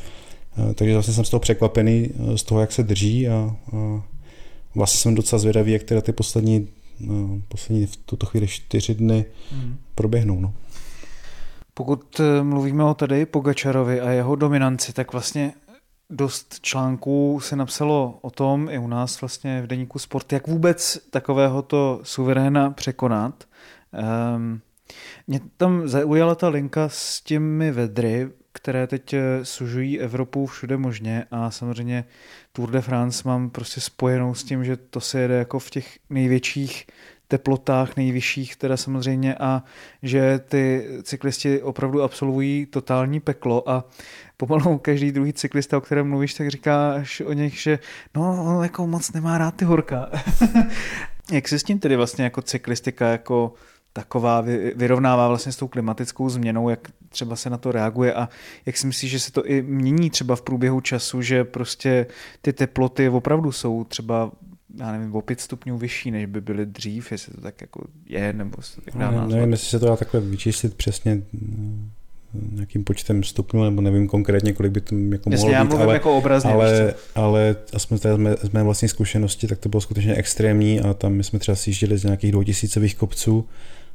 eh, 0.70 0.74
takže 0.74 0.94
vlastně 0.94 1.14
jsem 1.14 1.24
z 1.24 1.30
toho 1.30 1.40
překvapený, 1.40 2.10
eh, 2.14 2.38
z 2.38 2.42
toho, 2.42 2.60
jak 2.60 2.72
se 2.72 2.82
drží 2.82 3.28
a, 3.28 3.56
a 3.72 4.02
vlastně 4.74 4.98
jsem 4.98 5.14
docela 5.14 5.38
zvědavý, 5.38 5.72
jak 5.72 5.82
teda 5.82 6.00
ty 6.00 6.12
poslední, 6.12 6.68
poslední 7.48 7.86
v 7.86 7.96
tuto 7.96 8.26
chvíli 8.26 8.48
čtyři 8.48 8.94
dny 8.94 9.24
mm. 9.52 9.76
proběhnou. 9.94 10.40
No. 10.40 10.52
Pokud 11.74 12.20
eh, 12.20 12.42
mluvíme 12.42 12.84
o 12.84 12.94
tady 12.94 13.26
Pogačarovi 13.26 14.00
a 14.00 14.10
jeho 14.10 14.36
dominanci, 14.36 14.92
tak 14.92 15.12
vlastně 15.12 15.52
dost 16.10 16.60
článků 16.60 17.40
se 17.42 17.56
napsalo 17.56 18.18
o 18.22 18.30
tom 18.30 18.68
i 18.70 18.78
u 18.78 18.86
nás 18.86 19.20
vlastně 19.20 19.62
v 19.62 19.66
deníku 19.66 19.98
Sport, 19.98 20.32
jak 20.32 20.46
vůbec 20.46 20.98
takového 21.10 21.62
to 21.62 22.00
suveréna 22.02 22.70
překonat. 22.70 23.44
Um, 24.36 24.60
mě 25.26 25.40
tam 25.56 25.88
zaujala 25.88 26.34
ta 26.34 26.48
linka 26.48 26.88
s 26.88 27.20
těmi 27.20 27.72
vedry, 27.72 28.30
které 28.52 28.86
teď 28.86 29.14
eh, 29.14 29.20
sužují 29.42 30.00
Evropu 30.00 30.46
všude 30.46 30.76
možně 30.76 31.24
a 31.30 31.50
samozřejmě 31.50 32.04
Tour 32.52 32.70
de 32.70 32.80
France 32.80 33.22
mám 33.28 33.50
prostě 33.50 33.80
spojenou 33.80 34.34
s 34.34 34.44
tím, 34.44 34.64
že 34.64 34.76
to 34.76 35.00
se 35.00 35.20
jede 35.20 35.34
jako 35.34 35.58
v 35.58 35.70
těch 35.70 35.98
největších 36.10 36.86
teplotách 37.32 37.96
nejvyšších 37.96 38.56
teda 38.56 38.76
samozřejmě 38.76 39.34
a 39.34 39.62
že 40.02 40.38
ty 40.38 40.86
cyklisti 41.02 41.62
opravdu 41.62 42.02
absolvují 42.02 42.66
totální 42.66 43.20
peklo 43.20 43.70
a 43.70 43.84
pomalu 44.36 44.78
každý 44.78 45.12
druhý 45.12 45.32
cyklista, 45.32 45.78
o 45.78 45.80
kterém 45.80 46.08
mluvíš, 46.08 46.34
tak 46.34 46.48
říkáš 46.48 47.20
o 47.20 47.32
nich, 47.32 47.60
že 47.60 47.78
no, 48.16 48.44
on 48.44 48.62
jako 48.62 48.86
moc 48.86 49.12
nemá 49.12 49.38
rád 49.38 49.56
ty 49.56 49.64
horka. 49.64 50.10
Jak 51.32 51.48
se 51.48 51.58
s 51.58 51.62
tím 51.62 51.78
tedy 51.78 51.96
vlastně 51.96 52.24
jako 52.24 52.42
cyklistika 52.42 53.08
jako 53.08 53.54
taková 53.92 54.40
vyrovnává 54.74 55.28
vlastně 55.28 55.52
s 55.52 55.56
tou 55.56 55.68
klimatickou 55.68 56.28
změnou, 56.28 56.68
jak 56.68 56.88
třeba 57.08 57.36
se 57.36 57.50
na 57.50 57.56
to 57.58 57.72
reaguje 57.72 58.14
a 58.14 58.28
jak 58.66 58.76
si 58.76 58.86
myslíš, 58.86 59.10
že 59.10 59.20
se 59.20 59.32
to 59.32 59.46
i 59.46 59.62
mění 59.62 60.10
třeba 60.10 60.36
v 60.36 60.42
průběhu 60.42 60.80
času, 60.80 61.22
že 61.22 61.44
prostě 61.44 62.06
ty 62.42 62.52
teploty 62.52 63.08
opravdu 63.08 63.52
jsou 63.52 63.84
třeba 63.84 64.30
já 64.78 64.92
nevím, 64.92 65.14
o 65.14 65.22
pět 65.22 65.40
stupňů 65.40 65.78
vyšší, 65.78 66.10
než 66.10 66.26
by 66.26 66.40
byly 66.40 66.66
dřív, 66.66 67.12
jestli 67.12 67.34
to 67.34 67.40
tak 67.40 67.60
jako 67.60 67.84
je, 68.06 68.32
nebo 68.32 68.62
se 68.62 68.76
to 68.76 68.82
tak 68.82 68.96
dá 68.96 69.10
ne, 69.10 69.34
Nevím, 69.34 69.50
jestli 69.52 69.66
se 69.66 69.78
to 69.78 69.86
dá 69.86 69.96
takhle 69.96 70.20
vyčíslit 70.20 70.74
přesně 70.74 71.14
mm, 71.32 71.90
nějakým 72.52 72.84
počtem 72.84 73.22
stupňů, 73.22 73.64
nebo 73.64 73.80
nevím 73.80 74.08
konkrétně, 74.08 74.52
kolik 74.52 74.72
by 74.72 74.80
to 74.80 74.94
jako 74.94 75.30
Jasně, 75.30 75.46
mohlo 75.46 75.52
já 75.52 75.64
být, 75.64 75.72
ale, 75.72 75.94
jako 75.94 76.16
obrazně, 76.18 76.52
ale, 76.52 76.94
ale 77.14 77.56
aspoň 77.74 77.98
z 77.98 78.16
mé, 78.16 78.36
z 78.42 78.50
mé 78.50 78.62
vlastní 78.62 78.88
zkušenosti, 78.88 79.46
tak 79.46 79.58
to 79.58 79.68
bylo 79.68 79.80
skutečně 79.80 80.14
extrémní 80.14 80.80
a 80.80 80.94
tam 80.94 81.12
my 81.12 81.24
jsme 81.24 81.38
třeba 81.38 81.56
sjížděli 81.56 81.98
z 81.98 82.04
nějakých 82.04 82.32
dvoutisícových 82.32 82.96
kopců 82.96 83.48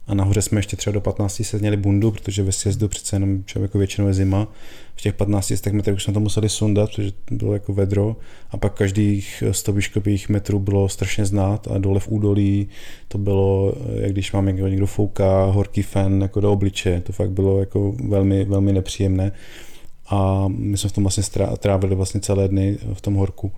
a 0.08 0.13
nahoře 0.13 0.41
jsme 0.41 0.60
ještě 0.60 0.76
třeba 0.76 0.93
do 0.93 1.02
15 1.02 1.41
set 1.43 1.62
měli 1.62 1.78
bundu, 1.78 2.12
protože 2.12 2.43
ve 2.43 2.52
sjezdu 2.52 2.88
přece 2.88 3.15
jenom 3.15 3.43
člověku 3.46 3.78
většinou 3.78 4.08
je 4.08 4.13
zima. 4.13 4.48
V 4.96 5.02
těch 5.02 5.13
15 5.13 5.48
setech 5.48 5.74
metrů 5.74 5.93
už 5.93 6.04
jsme 6.04 6.13
to 6.13 6.20
museli 6.20 6.50
sundat, 6.50 6.89
protože 6.89 7.12
bylo 7.32 7.54
jako 7.54 7.74
vedro 7.74 8.15
a 8.50 8.58
pak 8.58 8.74
každých 8.74 9.43
100 9.52 9.74
výškových 9.74 10.30
metrů 10.30 10.60
bylo 10.60 10.89
strašně 10.89 11.26
znát 11.26 11.67
a 11.72 11.78
dole 11.78 12.00
v 12.00 12.08
údolí 12.08 12.67
to 13.08 13.17
bylo, 13.17 13.74
jak 13.96 14.12
když 14.12 14.32
mám 14.32 14.46
někdo, 14.46 14.67
někdo 14.67 14.88
fouká 14.88 15.46
horký 15.46 15.82
fen 15.82 16.22
jako 16.22 16.41
do 16.41 16.52
obliče, 16.52 17.02
to 17.02 17.13
fakt 17.13 17.32
bylo 17.32 17.60
jako 17.60 17.96
velmi, 18.08 18.46
velmi 18.46 18.74
nepříjemné 18.74 19.32
a 20.10 20.46
my 20.48 20.78
jsme 20.78 20.89
v 20.89 20.93
tom 20.93 21.04
vlastně 21.04 21.24
trávili 21.58 21.96
vlastně 21.96 22.20
celé 22.20 22.48
dny 22.48 22.78
v 22.93 23.02
tom 23.02 23.13
horku. 23.13 23.52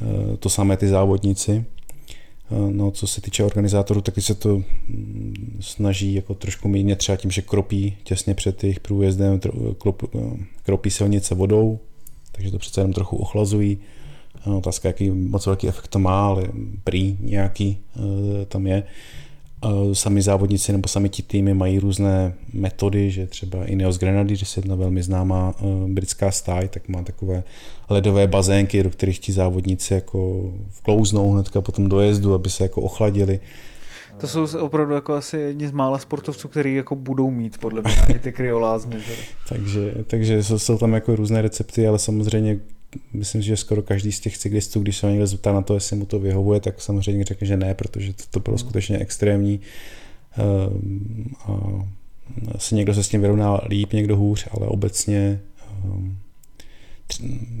Eh, 0.00 0.36
to 0.36 0.48
samé 0.48 0.76
ty 0.76 0.88
závodníci. 0.88 1.64
Eh, 2.50 2.72
no, 2.72 2.90
co 2.90 3.06
se 3.06 3.20
týče 3.20 3.44
organizátorů, 3.44 4.00
taky 4.00 4.22
se 4.22 4.34
to 4.34 4.56
mm, 4.56 5.58
snaží 5.60 6.14
jako 6.14 6.34
trošku 6.34 6.68
mírně 6.68 6.96
třeba 6.96 7.16
tím, 7.16 7.30
že 7.30 7.42
kropí 7.42 7.96
těsně 8.02 8.34
před 8.34 8.64
jejich 8.64 8.80
průjezdem, 8.80 9.40
eh, 9.46 9.50
kropí 10.62 10.90
silnice 10.90 11.34
vodou, 11.34 11.78
takže 12.32 12.50
to 12.50 12.58
přece 12.58 12.80
jenom 12.80 12.92
trochu 12.92 13.16
ochlazují. 13.16 13.78
Otázka, 14.56 14.88
jaký 14.88 15.10
moc 15.10 15.46
velký 15.46 15.68
efekt 15.68 15.88
to 15.88 15.98
má, 15.98 16.26
ale 16.26 16.44
prý 16.84 17.16
nějaký 17.20 17.78
tam 18.48 18.66
je 18.66 18.82
sami 19.92 20.22
závodníci 20.22 20.72
nebo 20.72 20.88
sami 20.88 21.08
ti 21.08 21.22
týmy 21.22 21.54
mají 21.54 21.78
různé 21.78 22.34
metody, 22.52 23.10
že 23.10 23.26
třeba 23.26 23.64
Ineos 23.64 23.98
Grenadiers, 23.98 24.56
jedna 24.56 24.74
velmi 24.74 25.02
známá 25.02 25.54
uh, 25.60 25.90
britská 25.90 26.30
stáj, 26.30 26.68
tak 26.68 26.88
má 26.88 27.02
takové 27.02 27.42
ledové 27.90 28.26
bazénky, 28.26 28.82
do 28.82 28.90
kterých 28.90 29.18
ti 29.18 29.32
závodníci 29.32 29.94
jako 29.94 30.50
vklouznou 30.70 31.32
hnedka 31.32 31.60
po 31.60 31.72
tom 31.72 31.88
dojezdu, 31.88 32.34
aby 32.34 32.50
se 32.50 32.64
jako 32.64 32.82
ochladili. 32.82 33.40
To 34.20 34.28
jsou 34.28 34.58
opravdu 34.58 34.94
jako 34.94 35.14
asi 35.14 35.38
jedni 35.38 35.68
z 35.68 35.72
mála 35.72 35.98
sportovců, 35.98 36.48
který 36.48 36.74
jako 36.74 36.94
budou 36.94 37.30
mít 37.30 37.58
podle 37.58 37.82
mě 37.82 38.18
ty 38.18 38.32
kryolázny. 38.32 38.96
takže, 39.48 39.94
takže 40.06 40.42
jsou 40.42 40.78
tam 40.78 40.92
jako 40.92 41.16
různé 41.16 41.42
recepty, 41.42 41.88
ale 41.88 41.98
samozřejmě 41.98 42.60
myslím, 43.12 43.42
že 43.42 43.56
skoro 43.56 43.82
každý 43.82 44.12
z 44.12 44.20
těch 44.20 44.38
cyklistů, 44.38 44.80
když 44.80 44.96
se 44.96 45.10
někdo 45.10 45.26
zeptá 45.26 45.52
na 45.52 45.62
to, 45.62 45.74
jestli 45.74 45.96
mu 45.96 46.06
to 46.06 46.18
vyhovuje, 46.18 46.60
tak 46.60 46.80
samozřejmě 46.80 47.24
řekne, 47.24 47.46
že 47.46 47.56
ne, 47.56 47.74
protože 47.74 48.12
to, 48.12 48.22
to 48.30 48.40
bylo 48.40 48.56
hmm. 48.56 48.58
skutečně 48.58 48.98
extrémní. 48.98 49.60
Ehm, 50.38 51.26
a 51.44 51.52
asi 52.54 52.74
někdo 52.74 52.94
se 52.94 53.02
s 53.02 53.08
tím 53.08 53.20
vyrovná 53.20 53.60
líp, 53.68 53.92
někdo 53.92 54.16
hůř, 54.16 54.48
ale 54.50 54.66
obecně 54.66 55.40
ehm, 55.84 56.16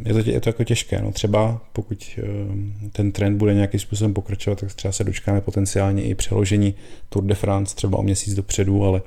je 0.04 0.12
to, 0.12 0.30
je 0.30 0.40
to 0.40 0.48
jako 0.48 0.64
těžké. 0.64 1.02
No. 1.02 1.12
Třeba 1.12 1.60
pokud 1.72 2.10
ehm, 2.18 2.74
ten 2.92 3.12
trend 3.12 3.38
bude 3.38 3.54
nějakým 3.54 3.80
způsobem 3.80 4.14
pokračovat, 4.14 4.60
tak 4.60 4.74
třeba 4.74 4.92
se 4.92 5.04
dočkáme 5.04 5.40
potenciálně 5.40 6.02
i 6.02 6.14
přeložení 6.14 6.74
Tour 7.08 7.24
de 7.24 7.34
France 7.34 7.76
třeba 7.76 7.98
o 7.98 8.02
měsíc 8.02 8.34
dopředu, 8.34 8.84
ale 8.84 9.02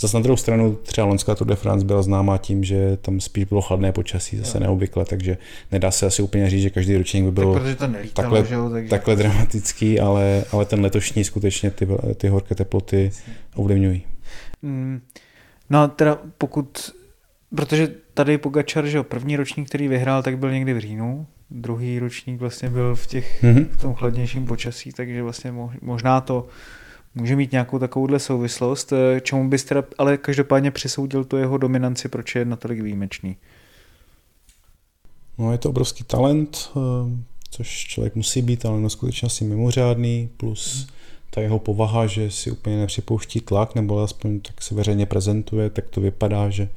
Zase 0.00 0.16
na 0.16 0.22
druhou 0.22 0.36
stranu 0.36 0.78
třeba 0.82 1.06
loňská 1.06 1.34
Tour 1.34 1.46
de 1.46 1.56
France 1.56 1.86
byla 1.86 2.02
známá 2.02 2.38
tím, 2.38 2.64
že 2.64 2.96
tam 2.96 3.20
spíš 3.20 3.44
bylo 3.44 3.60
chladné 3.60 3.92
počasí, 3.92 4.36
zase 4.36 4.60
no. 4.60 4.66
neobvykle, 4.66 5.04
takže 5.04 5.38
nedá 5.72 5.90
se 5.90 6.06
asi 6.06 6.22
úplně 6.22 6.50
říct, 6.50 6.62
že 6.62 6.70
každý 6.70 6.96
ročník 6.96 7.24
by 7.24 7.30
byl 7.30 7.54
tak, 7.54 7.78
to 7.78 7.86
nelítalo, 7.86 8.14
takhle, 8.14 8.44
že 8.44 8.54
jo, 8.54 8.70
takže... 8.70 8.90
takhle 8.90 9.16
dramatický, 9.16 10.00
ale, 10.00 10.44
ale 10.52 10.64
ten 10.64 10.80
letošní 10.80 11.24
skutečně 11.24 11.70
ty, 11.70 11.88
ty 12.14 12.28
horké 12.28 12.54
teploty 12.54 13.10
ovlivňují. 13.54 14.02
Mm, 14.62 15.00
no 15.70 15.88
teda 15.88 16.18
pokud, 16.38 16.90
protože 17.54 17.88
tady 18.14 18.38
Pogačar, 18.38 18.86
že 18.86 18.96
jo, 18.96 19.04
první 19.04 19.36
ročník, 19.36 19.68
který 19.68 19.88
vyhrál, 19.88 20.22
tak 20.22 20.38
byl 20.38 20.50
někdy 20.50 20.74
v 20.74 20.80
říjnu, 20.80 21.26
druhý 21.50 21.98
ročník 21.98 22.40
vlastně 22.40 22.70
byl 22.70 22.94
v, 22.94 23.06
těch, 23.06 23.42
mm-hmm. 23.42 23.66
v 23.70 23.80
tom 23.80 23.94
chladnějším 23.94 24.46
počasí, 24.46 24.92
takže 24.92 25.22
vlastně 25.22 25.54
možná 25.82 26.20
to 26.20 26.46
může 27.14 27.36
mít 27.36 27.52
nějakou 27.52 27.78
takovouhle 27.78 28.18
souvislost, 28.18 28.92
eh, 28.92 29.20
čemu 29.20 29.48
bys 29.48 29.64
teda 29.64 29.84
ale 29.98 30.16
každopádně 30.16 30.70
přisoudil 30.70 31.24
tu 31.24 31.36
jeho 31.36 31.58
dominanci, 31.58 32.08
proč 32.08 32.34
je 32.34 32.44
natolik 32.44 32.80
výjimečný? 32.80 33.36
No 35.38 35.52
je 35.52 35.58
to 35.58 35.68
obrovský 35.68 36.04
talent, 36.04 36.70
eh, 36.76 36.80
což 37.50 37.86
člověk 37.86 38.14
musí 38.14 38.42
být, 38.42 38.66
ale 38.66 38.80
na 38.80 38.88
skutečnosti 38.88 39.44
mimořádný, 39.44 40.30
plus 40.36 40.88
ta 41.30 41.40
jeho 41.40 41.58
povaha, 41.58 42.06
že 42.06 42.30
si 42.30 42.50
úplně 42.50 42.78
nepřipouští 42.78 43.40
tlak, 43.40 43.74
nebo 43.74 44.02
aspoň 44.02 44.40
tak 44.40 44.62
se 44.62 44.74
veřejně 44.74 45.06
prezentuje, 45.06 45.70
tak 45.70 45.88
to 45.88 46.00
vypadá, 46.00 46.50
že 46.50 46.68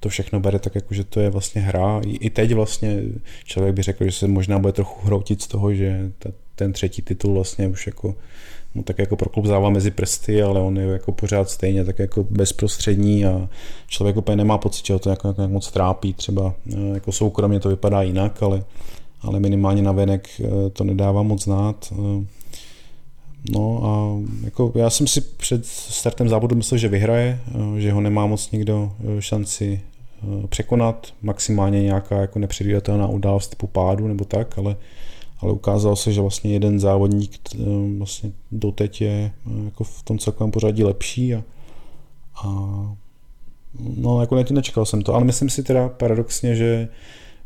to 0.00 0.08
všechno 0.08 0.40
bere 0.40 0.58
tak, 0.58 0.74
jako 0.74 0.94
že 0.94 1.04
to 1.04 1.20
je 1.20 1.30
vlastně 1.30 1.60
hra. 1.60 2.00
I 2.04 2.30
teď 2.30 2.54
vlastně 2.54 3.02
člověk 3.44 3.74
by 3.74 3.82
řekl, 3.82 4.04
že 4.04 4.12
se 4.12 4.28
možná 4.28 4.58
bude 4.58 4.72
trochu 4.72 5.06
hroutit 5.06 5.42
z 5.42 5.46
toho, 5.46 5.74
že 5.74 6.12
ta, 6.18 6.30
ten 6.54 6.72
třetí 6.72 7.02
titul 7.02 7.34
vlastně 7.34 7.68
už 7.68 7.86
jako 7.86 8.14
mu 8.74 8.82
tak 8.82 8.98
jako 8.98 9.16
proklubzává 9.16 9.70
mezi 9.70 9.90
prsty, 9.90 10.42
ale 10.42 10.60
on 10.60 10.78
je 10.78 10.86
jako 10.86 11.12
pořád 11.12 11.50
stejně 11.50 11.84
tak 11.84 11.98
jako 11.98 12.26
bezprostřední 12.30 13.26
a 13.26 13.48
člověk 13.86 14.16
úplně 14.16 14.36
nemá 14.36 14.58
pocit, 14.58 14.86
že 14.86 14.92
ho 14.92 14.98
to 14.98 15.10
jako, 15.10 15.28
jako 15.28 15.48
moc 15.48 15.70
trápí. 15.70 16.14
Třeba 16.14 16.54
eh, 16.72 16.76
jako 16.94 17.12
soukromně 17.12 17.60
to 17.60 17.68
vypadá 17.68 18.02
jinak, 18.02 18.42
ale, 18.42 18.64
ale 19.20 19.40
minimálně 19.40 19.82
na 19.82 19.92
venek 19.92 20.28
eh, 20.40 20.70
to 20.70 20.84
nedává 20.84 21.22
moc 21.22 21.44
znát. 21.44 21.92
Eh, 21.92 22.24
no 23.50 23.84
a 23.84 23.92
jako 24.44 24.72
já 24.74 24.90
jsem 24.90 25.06
si 25.06 25.20
před 25.20 25.66
startem 25.66 26.28
závodu 26.28 26.56
myslel, 26.56 26.78
že 26.78 26.88
vyhraje, 26.88 27.40
že 27.78 27.92
ho 27.92 28.00
nemá 28.00 28.26
moc 28.26 28.50
nikdo 28.50 28.92
šanci 29.18 29.80
překonat, 30.48 31.06
maximálně 31.22 31.82
nějaká 31.82 32.16
jako 32.20 32.38
nepředvídatelná 32.38 33.06
událost 33.06 33.48
typu 33.48 33.66
pádu 33.66 34.08
nebo 34.08 34.24
tak, 34.24 34.58
ale 34.58 34.76
ale 35.42 35.52
ukázalo 35.52 35.96
se, 35.96 36.12
že 36.12 36.20
vlastně 36.20 36.52
jeden 36.52 36.80
závodník 36.80 37.38
eh, 37.54 37.58
vlastně 37.98 38.32
doteď 38.52 39.00
je 39.00 39.32
eh, 39.46 39.64
jako 39.64 39.84
v 39.84 40.02
tom 40.02 40.18
celkovém 40.18 40.50
pořadí 40.50 40.84
lepší 40.84 41.34
a, 41.34 41.42
a 42.44 42.48
no 43.96 44.20
jako 44.20 44.44
nečekal 44.50 44.86
jsem 44.86 45.02
to, 45.02 45.14
ale 45.14 45.24
myslím 45.24 45.50
si 45.50 45.62
teda 45.62 45.88
paradoxně, 45.88 46.54
že 46.56 46.88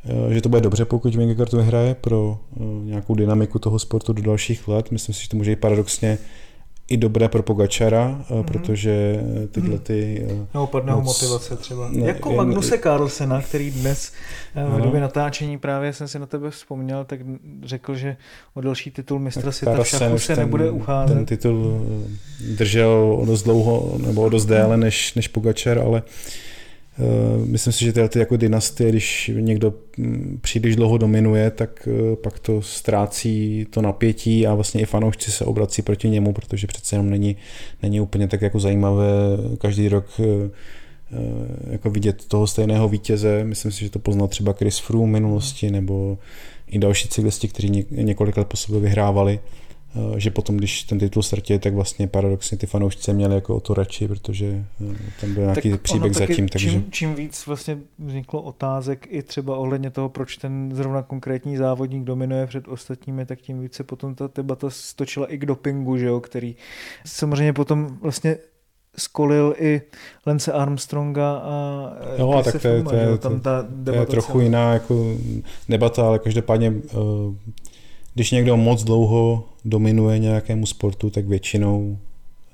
eh, 0.05 0.35
že 0.35 0.41
to 0.41 0.49
bude 0.49 0.61
dobře, 0.61 0.85
pokud 0.85 1.15
Vingegaard 1.15 1.53
vyhraje 1.53 1.95
pro 1.95 2.39
nějakou 2.83 3.15
dynamiku 3.15 3.59
toho 3.59 3.79
sportu 3.79 4.13
do 4.13 4.23
dalších 4.23 4.69
let. 4.69 4.91
Myslím 4.91 5.15
si, 5.15 5.23
že 5.23 5.29
to 5.29 5.37
může 5.37 5.53
i 5.53 5.57
paradoxně 5.57 6.19
i 6.89 6.97
dobré 6.97 7.29
pro 7.29 7.43
Pogačara, 7.43 8.09
mm-hmm. 8.09 8.45
protože 8.45 9.21
tyhle 9.51 9.75
mhm. 9.75 9.79
ty... 9.79 10.27
No, 10.55 10.67
padnou 10.67 11.01
moc... 11.01 11.23
motivace 11.23 11.57
třeba. 11.57 11.89
Ne, 11.89 12.07
jako 12.07 12.29
jen, 12.29 12.37
Magnuse 12.37 12.79
Carlsena, 12.79 13.43
který 13.43 13.71
dnes 13.71 14.13
v 14.55 14.81
době 14.81 15.01
natáčení 15.01 15.59
právě 15.59 15.93
jsem 15.93 16.09
si 16.09 16.19
na 16.19 16.27
tebe 16.27 16.51
vzpomněl, 16.51 17.05
tak 17.05 17.21
řekl, 17.63 17.95
že 17.95 18.17
o 18.55 18.61
další 18.61 18.91
titul 18.91 19.19
mistra 19.19 19.53
světa 19.53 19.83
v 19.83 19.89
se 19.89 19.99
ten, 20.27 20.39
nebude 20.39 20.71
ucházet. 20.71 21.17
Ten 21.17 21.27
titul 21.27 21.87
držel 22.57 23.17
o 23.21 23.25
dost 23.27 23.43
dlouho, 23.43 23.99
nebo 24.07 24.23
o 24.23 24.29
dost 24.29 24.47
déle 24.47 24.77
než, 24.77 25.15
než 25.15 25.29
Pogačar, 25.29 25.79
ale 25.79 26.03
uh, 26.03 26.09
Eh, 26.09 26.54
myslím 27.45 27.73
si, 27.73 27.85
že 27.85 27.93
tyhle 27.93 28.09
ty 28.09 28.19
jako 28.19 28.37
dynastie, 28.37 28.91
když 28.91 29.31
někdo 29.35 29.75
mm, 29.97 30.39
příliš 30.43 30.77
dlouho 30.77 30.99
dominuje, 30.99 31.51
tak 31.51 31.89
eh, 31.91 32.17
pak 32.17 32.39
to 32.39 32.63
ztrácí 32.63 33.67
to 33.71 33.83
napětí 33.83 34.47
a 34.47 34.55
vlastně 34.55 34.81
i 34.81 34.87
fanoušci 34.87 35.33
se 35.33 35.45
obrací 35.45 35.83
proti 35.83 36.09
němu, 36.09 36.33
protože 36.33 36.67
přece 36.67 36.95
jenom 36.95 37.11
není, 37.11 37.37
není 37.83 38.01
úplně 38.01 38.29
tak 38.29 38.43
jako 38.43 38.61
zajímavé 38.61 39.07
každý 39.59 39.89
rok 39.89 40.07
eh, 40.21 40.51
jako 41.71 41.91
vidět 41.91 42.25
toho 42.29 42.47
stejného 42.47 42.89
vítěze. 42.89 43.45
Myslím 43.45 43.73
si, 43.73 43.85
že 43.85 43.91
to 43.91 43.99
poznal 43.99 44.29
třeba 44.29 44.53
Chris 44.53 44.79
Froome 44.79 45.11
v 45.11 45.13
minulosti 45.13 45.71
nebo 45.71 46.19
i 46.69 46.79
další 46.79 47.09
cyklisti, 47.09 47.49
kteří 47.49 47.87
několik 47.91 48.37
let 48.37 48.47
po 48.47 48.57
sobě 48.57 48.81
vyhrávali. 48.81 49.41
Eh, 49.97 50.21
že 50.21 50.31
potom, 50.31 50.57
když 50.57 50.83
ten 50.83 50.99
titul 50.99 51.23
ztratili, 51.23 51.59
tak 51.59 51.75
vlastně 51.75 52.09
paradoxně 52.09 52.59
ty 52.59 52.67
fanoušci 52.67 53.13
měli 53.13 53.35
jako 53.35 53.57
o 53.57 53.61
to 53.61 53.75
radši, 53.75 54.09
protože 54.09 54.65
eh, 54.91 54.97
tam 55.21 55.35
byl 55.35 55.43
nějaký 55.43 55.71
tak 55.71 55.81
příběh 55.81 56.15
zatím. 56.15 56.49
Takže... 56.49 56.71
Čím, 56.71 56.87
čím 56.91 57.15
víc 57.15 57.47
vlastně 57.47 57.79
vzniklo 57.99 58.43
otázek 58.43 59.07
i 59.11 59.23
třeba 59.23 59.57
ohledně 59.57 59.91
toho, 59.91 60.09
proč 60.09 60.37
ten 60.37 60.71
zrovna 60.75 61.03
konkrétní 61.03 61.57
závodník 61.57 62.05
dominuje 62.05 62.47
před 62.47 62.69
ostatními, 62.69 63.27
tak 63.27 63.41
tím 63.41 63.61
více 63.61 63.85
potom 63.85 64.15
ta 64.15 64.31
debata 64.35 64.71
stočila 64.71 65.27
i 65.27 65.39
k 65.39 65.47
dopingu, 65.47 65.97
že 65.97 66.07
jo, 66.07 66.21
který 66.21 66.57
samozřejmě 67.05 67.53
potom 67.53 67.99
vlastně 68.01 68.37
skolil 68.97 69.55
i 69.59 69.83
Lence 70.27 70.53
Armstronga 70.53 71.37
a 71.37 71.93
Jo, 72.19 72.33
a 72.33 72.43
tak 72.43 72.63
to 72.63 72.69
je, 72.69 72.83
to, 72.83 72.95
je, 72.95 73.19
tam 73.19 73.41
ta 73.41 73.67
to 73.85 73.93
je 73.93 74.07
trochu 74.07 74.33
celá. 74.33 74.45
jiná 74.45 74.73
jako 74.73 75.17
debata, 75.69 76.07
ale 76.07 76.19
každopádně 76.19 76.71
uh, 76.71 77.35
když 78.15 78.31
někdo 78.31 78.57
moc 78.57 78.85
dlouho 78.85 79.45
dominuje 79.65 80.19
nějakému 80.19 80.67
sportu, 80.67 81.11
tak 81.11 81.27
většinou 81.27 81.99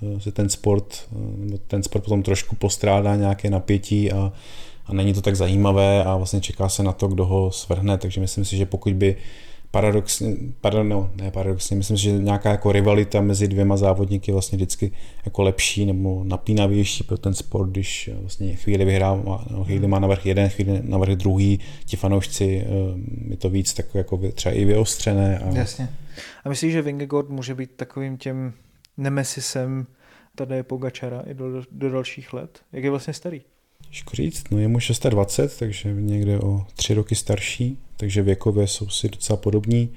eh, 0.02 0.20
se 0.20 0.32
ten 0.32 0.48
sport, 0.48 1.08
eh, 1.54 1.58
ten 1.66 1.82
sport 1.82 2.04
potom 2.04 2.22
trošku 2.22 2.56
postrádá 2.56 3.16
nějaké 3.16 3.50
napětí 3.50 4.12
a, 4.12 4.32
a 4.86 4.94
není 4.94 5.14
to 5.14 5.22
tak 5.22 5.36
zajímavé 5.36 6.04
a 6.04 6.16
vlastně 6.16 6.40
čeká 6.40 6.68
se 6.68 6.82
na 6.82 6.92
to, 6.92 7.08
kdo 7.08 7.24
ho 7.26 7.50
svrhne, 7.50 7.98
takže 7.98 8.20
myslím 8.20 8.44
si, 8.44 8.56
že 8.56 8.66
pokud 8.66 8.92
by 8.92 9.16
paradoxně, 9.70 10.36
pardon, 10.60 10.88
no, 10.88 11.10
ne 11.14 11.30
paradoxně, 11.30 11.76
myslím 11.76 11.96
si, 11.96 12.02
že 12.02 12.10
nějaká 12.10 12.50
jako 12.50 12.72
rivalita 12.72 13.20
mezi 13.20 13.48
dvěma 13.48 13.76
závodníky 13.76 14.30
je 14.30 14.32
vlastně 14.32 14.56
vždycky 14.56 14.92
jako 15.24 15.42
lepší 15.42 15.86
nebo 15.86 16.24
napínavější 16.24 17.04
pro 17.04 17.18
ten 17.18 17.34
sport, 17.34 17.68
když 17.70 18.10
vlastně 18.20 18.56
chvíli 18.56 18.84
vyhrává, 18.84 19.44
chvíli 19.64 19.88
má 19.88 19.98
navrh 19.98 20.26
jeden, 20.26 20.48
chvíli 20.48 20.80
navrh 20.82 21.12
druhý, 21.12 21.60
ti 21.84 21.96
fanoušci, 21.96 22.66
eh, 22.66 22.70
je 23.30 23.36
to 23.36 23.50
víc 23.50 23.74
tak 23.74 23.94
jako 23.94 24.20
třeba 24.34 24.54
i 24.54 24.64
vyostřené. 24.64 25.38
A... 25.38 25.54
Jasně. 25.54 25.88
A 26.44 26.48
myslíš, 26.48 26.72
že 26.72 26.82
Vingegaard 26.82 27.28
může 27.28 27.54
být 27.54 27.70
takovým 27.76 28.16
těm 28.16 28.52
nemesisem 28.96 29.86
tady 30.34 30.56
je 30.56 30.62
Pogačara 30.62 31.20
i 31.20 31.34
do, 31.34 31.62
do 31.70 31.90
dalších 31.90 32.32
let? 32.32 32.60
Jak 32.72 32.84
je 32.84 32.90
vlastně 32.90 33.14
starý? 33.14 33.42
Těžko 33.88 34.16
říct, 34.16 34.44
no 34.50 34.58
je 34.58 34.68
mu 34.68 34.80
620, 34.80 35.56
takže 35.58 35.92
někde 35.92 36.38
o 36.38 36.66
tři 36.74 36.94
roky 36.94 37.14
starší, 37.14 37.78
takže 37.96 38.22
věkově 38.22 38.66
jsou 38.66 38.88
si 38.88 39.08
docela 39.08 39.36
podobní. 39.36 39.88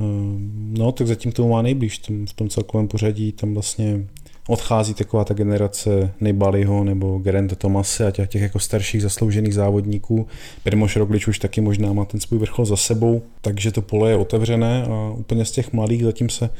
Ehm, 0.00 0.74
no, 0.78 0.92
tak 0.92 1.06
zatím 1.06 1.32
to 1.32 1.48
má 1.48 1.62
nejblíž 1.62 2.00
v 2.28 2.32
tom 2.32 2.48
celkovém 2.48 2.88
pořadí, 2.88 3.32
tam 3.32 3.54
vlastně 3.54 4.06
odchází 4.48 4.94
taková 4.94 5.24
ta 5.24 5.34
generace 5.34 6.14
Nejbaliho 6.20 6.84
nebo 6.84 7.18
Gerenta 7.18 7.56
Tomase 7.56 8.06
a 8.06 8.10
těch, 8.10 8.28
těch 8.28 8.42
jako 8.42 8.58
starších 8.58 9.02
zasloužených 9.02 9.54
závodníků. 9.54 10.26
Primoš 10.62 10.96
Roglič 10.96 11.28
už 11.28 11.38
taky 11.38 11.60
možná 11.60 11.92
má 11.92 12.04
ten 12.04 12.20
svůj 12.20 12.40
vrchol 12.40 12.64
za 12.64 12.76
sebou, 12.76 13.22
takže 13.40 13.72
to 13.72 13.82
pole 13.82 14.10
je 14.10 14.16
otevřené 14.16 14.84
a 14.84 15.10
úplně 15.16 15.44
z 15.44 15.50
těch 15.50 15.72
mladých 15.72 16.04
zatím 16.04 16.28
se 16.28 16.50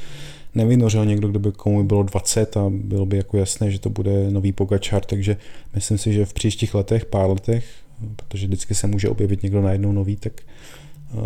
nevynořil 0.57 1.07
někdo, 1.07 1.29
kdo 1.29 1.39
by 1.39 1.53
komu 1.53 1.85
bylo 1.85 2.03
20 2.03 2.57
a 2.57 2.67
bylo 2.71 3.07
by 3.07 3.17
jako 3.17 3.37
jasné, 3.37 3.71
že 3.71 3.79
to 3.79 3.91
bude 3.91 4.31
nový 4.31 4.53
Pogačar, 4.53 5.05
takže 5.05 5.37
myslím 5.75 5.99
si, 5.99 6.13
že 6.13 6.27
v 6.27 6.33
příštích 6.33 6.75
letech, 6.75 7.05
pár 7.05 7.31
letech, 7.31 7.65
protože 8.17 8.47
vždycky 8.47 8.75
se 8.75 8.87
může 8.87 9.09
objevit 9.09 9.43
někdo 9.43 9.63
najednou 9.63 9.93
nový, 9.93 10.17
tak, 10.17 10.33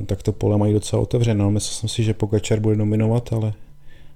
tak 0.06 0.22
to 0.22 0.32
pole 0.32 0.58
mají 0.58 0.72
docela 0.72 1.02
otevřené. 1.02 1.38
No, 1.38 1.50
myslím 1.50 1.88
si, 1.88 2.04
že 2.04 2.14
Pogačar 2.14 2.60
bude 2.60 2.76
nominovat, 2.76 3.32
ale 3.32 3.52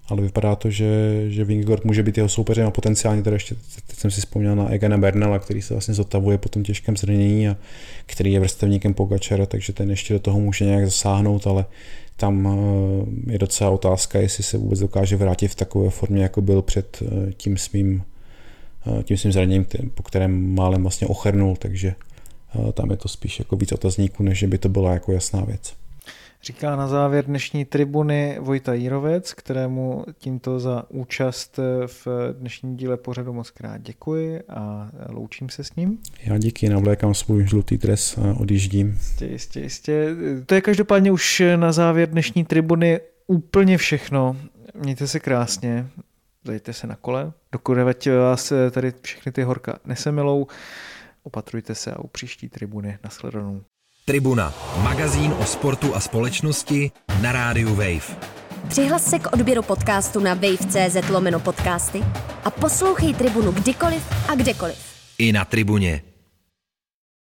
ale 0.09 0.22
vypadá 0.22 0.57
to, 0.57 0.70
že, 0.70 1.24
že 1.29 1.44
Vingegaard 1.44 1.85
může 1.85 2.03
být 2.03 2.16
jeho 2.16 2.29
soupeřem 2.29 2.66
a 2.66 2.70
potenciálně 2.70 3.22
teda 3.22 3.37
ještě, 3.37 3.57
teď 3.87 3.98
jsem 3.98 4.11
si 4.11 4.20
vzpomněl 4.20 4.57
na 4.57 4.68
Egana 4.68 4.98
Bernala, 4.98 5.38
který 5.38 5.62
se 5.62 5.74
vlastně 5.74 5.94
zotavuje 5.94 6.38
po 6.38 6.48
tom 6.48 6.62
těžkém 6.62 6.96
zranění 6.96 7.48
a 7.48 7.57
který 8.07 8.33
je 8.33 8.40
vrstevníkem 8.40 8.94
Pogačara, 8.94 9.46
takže 9.46 9.72
ten 9.72 9.90
ještě 9.90 10.14
do 10.14 10.20
toho 10.20 10.40
může 10.40 10.64
nějak 10.64 10.85
zasáhnout, 10.85 11.46
ale 11.46 11.64
tam 12.16 12.48
eh, 13.27 13.33
je 13.33 13.38
docela 13.38 13.70
otázka, 13.70 14.20
jestli 14.20 14.44
se 14.44 14.59
vůbec 14.59 14.81
dokáže 14.81 15.16
vrátit 15.16 15.48
v 15.48 15.55
takové 15.55 15.90
formě, 15.90 16.22
jako 16.22 16.40
byl 16.40 16.62
před 16.62 17.03
eh, 17.03 17.33
tím 17.33 17.57
svým, 17.57 18.03
eh, 18.87 19.03
tím 19.03 19.16
svým 19.16 19.33
zraněním, 19.33 19.66
po 19.94 20.03
kterém 20.03 20.55
málem 20.55 20.83
vlastně 20.83 21.07
ochrnul, 21.07 21.57
takže 21.57 21.94
tam 22.74 22.90
je 22.90 22.96
to 22.96 23.09
spíš 23.09 23.38
jako 23.38 23.57
víc 23.57 23.72
otazníků, 23.72 24.22
než 24.22 24.44
by 24.44 24.59
to 24.59 24.68
byla 24.68 24.92
jako 24.92 25.12
jasná 25.12 25.44
věc. 25.44 25.74
Říká 26.44 26.76
na 26.76 26.88
závěr 26.88 27.24
dnešní 27.24 27.64
tribuny 27.64 28.37
Vojta 28.40 28.74
Jírovec, 28.74 29.35
kterému 29.35 30.04
tímto 30.18 30.61
za 30.61 30.85
účast 30.88 31.59
v 31.87 32.07
dnešním 32.38 32.76
díle 32.76 32.96
pořadu 32.96 33.33
moc 33.33 33.50
krát 33.50 33.78
děkuji 33.78 34.42
a 34.48 34.90
loučím 35.09 35.48
se 35.48 35.64
s 35.64 35.76
ním. 35.76 35.98
Já 36.24 36.38
díky, 36.38 36.68
navlékám 36.68 37.14
svůj 37.14 37.46
žlutý 37.46 37.78
dres 37.78 38.18
a 38.18 38.40
odjíždím. 38.40 38.88
Jistě, 38.88 39.26
jistě, 39.26 39.61
jistě. 39.61 40.16
To 40.46 40.54
je 40.54 40.61
každopádně 40.61 41.12
už 41.12 41.42
na 41.57 41.72
závěr 41.72 42.11
dnešní 42.11 42.44
tribuny 42.44 43.00
úplně 43.26 43.78
všechno. 43.78 44.37
Mějte 44.74 45.07
se 45.07 45.20
krásně, 45.20 45.87
zajďte 46.44 46.72
se 46.72 46.87
na 46.87 46.96
kole, 46.96 47.33
dokud 47.52 47.78
vás 48.18 48.52
tady 48.70 48.92
všechny 49.02 49.33
ty 49.33 49.42
horka 49.42 49.78
nesemilou, 49.85 50.46
opatrujte 51.22 51.74
se 51.74 51.92
a 51.92 51.98
u 51.98 52.07
příští 52.07 52.48
tribuny 52.48 52.98
nashledanou. 53.04 53.61
Tribuna, 54.07 54.53
magazín 54.83 55.35
o 55.40 55.45
sportu 55.45 55.95
a 55.95 56.01
společnosti 56.01 56.90
na 57.23 57.33
rádiu 57.33 57.75
Wave. 57.75 58.17
Přihlas 58.69 59.11
se 59.11 59.19
k 59.19 59.33
odběru 59.33 59.62
podcastu 59.62 60.21
na 60.21 60.35
wave.cz 60.35 61.09
lomeno 61.11 61.40
podcasty 61.40 62.05
a 62.45 62.51
poslouchej 62.51 63.14
Tribunu 63.14 63.53
kdykoliv 63.53 64.03
a 64.29 64.35
kdekoliv. 64.35 64.77
I 65.19 65.33
na 65.33 65.45
Tribuně. 65.45 66.03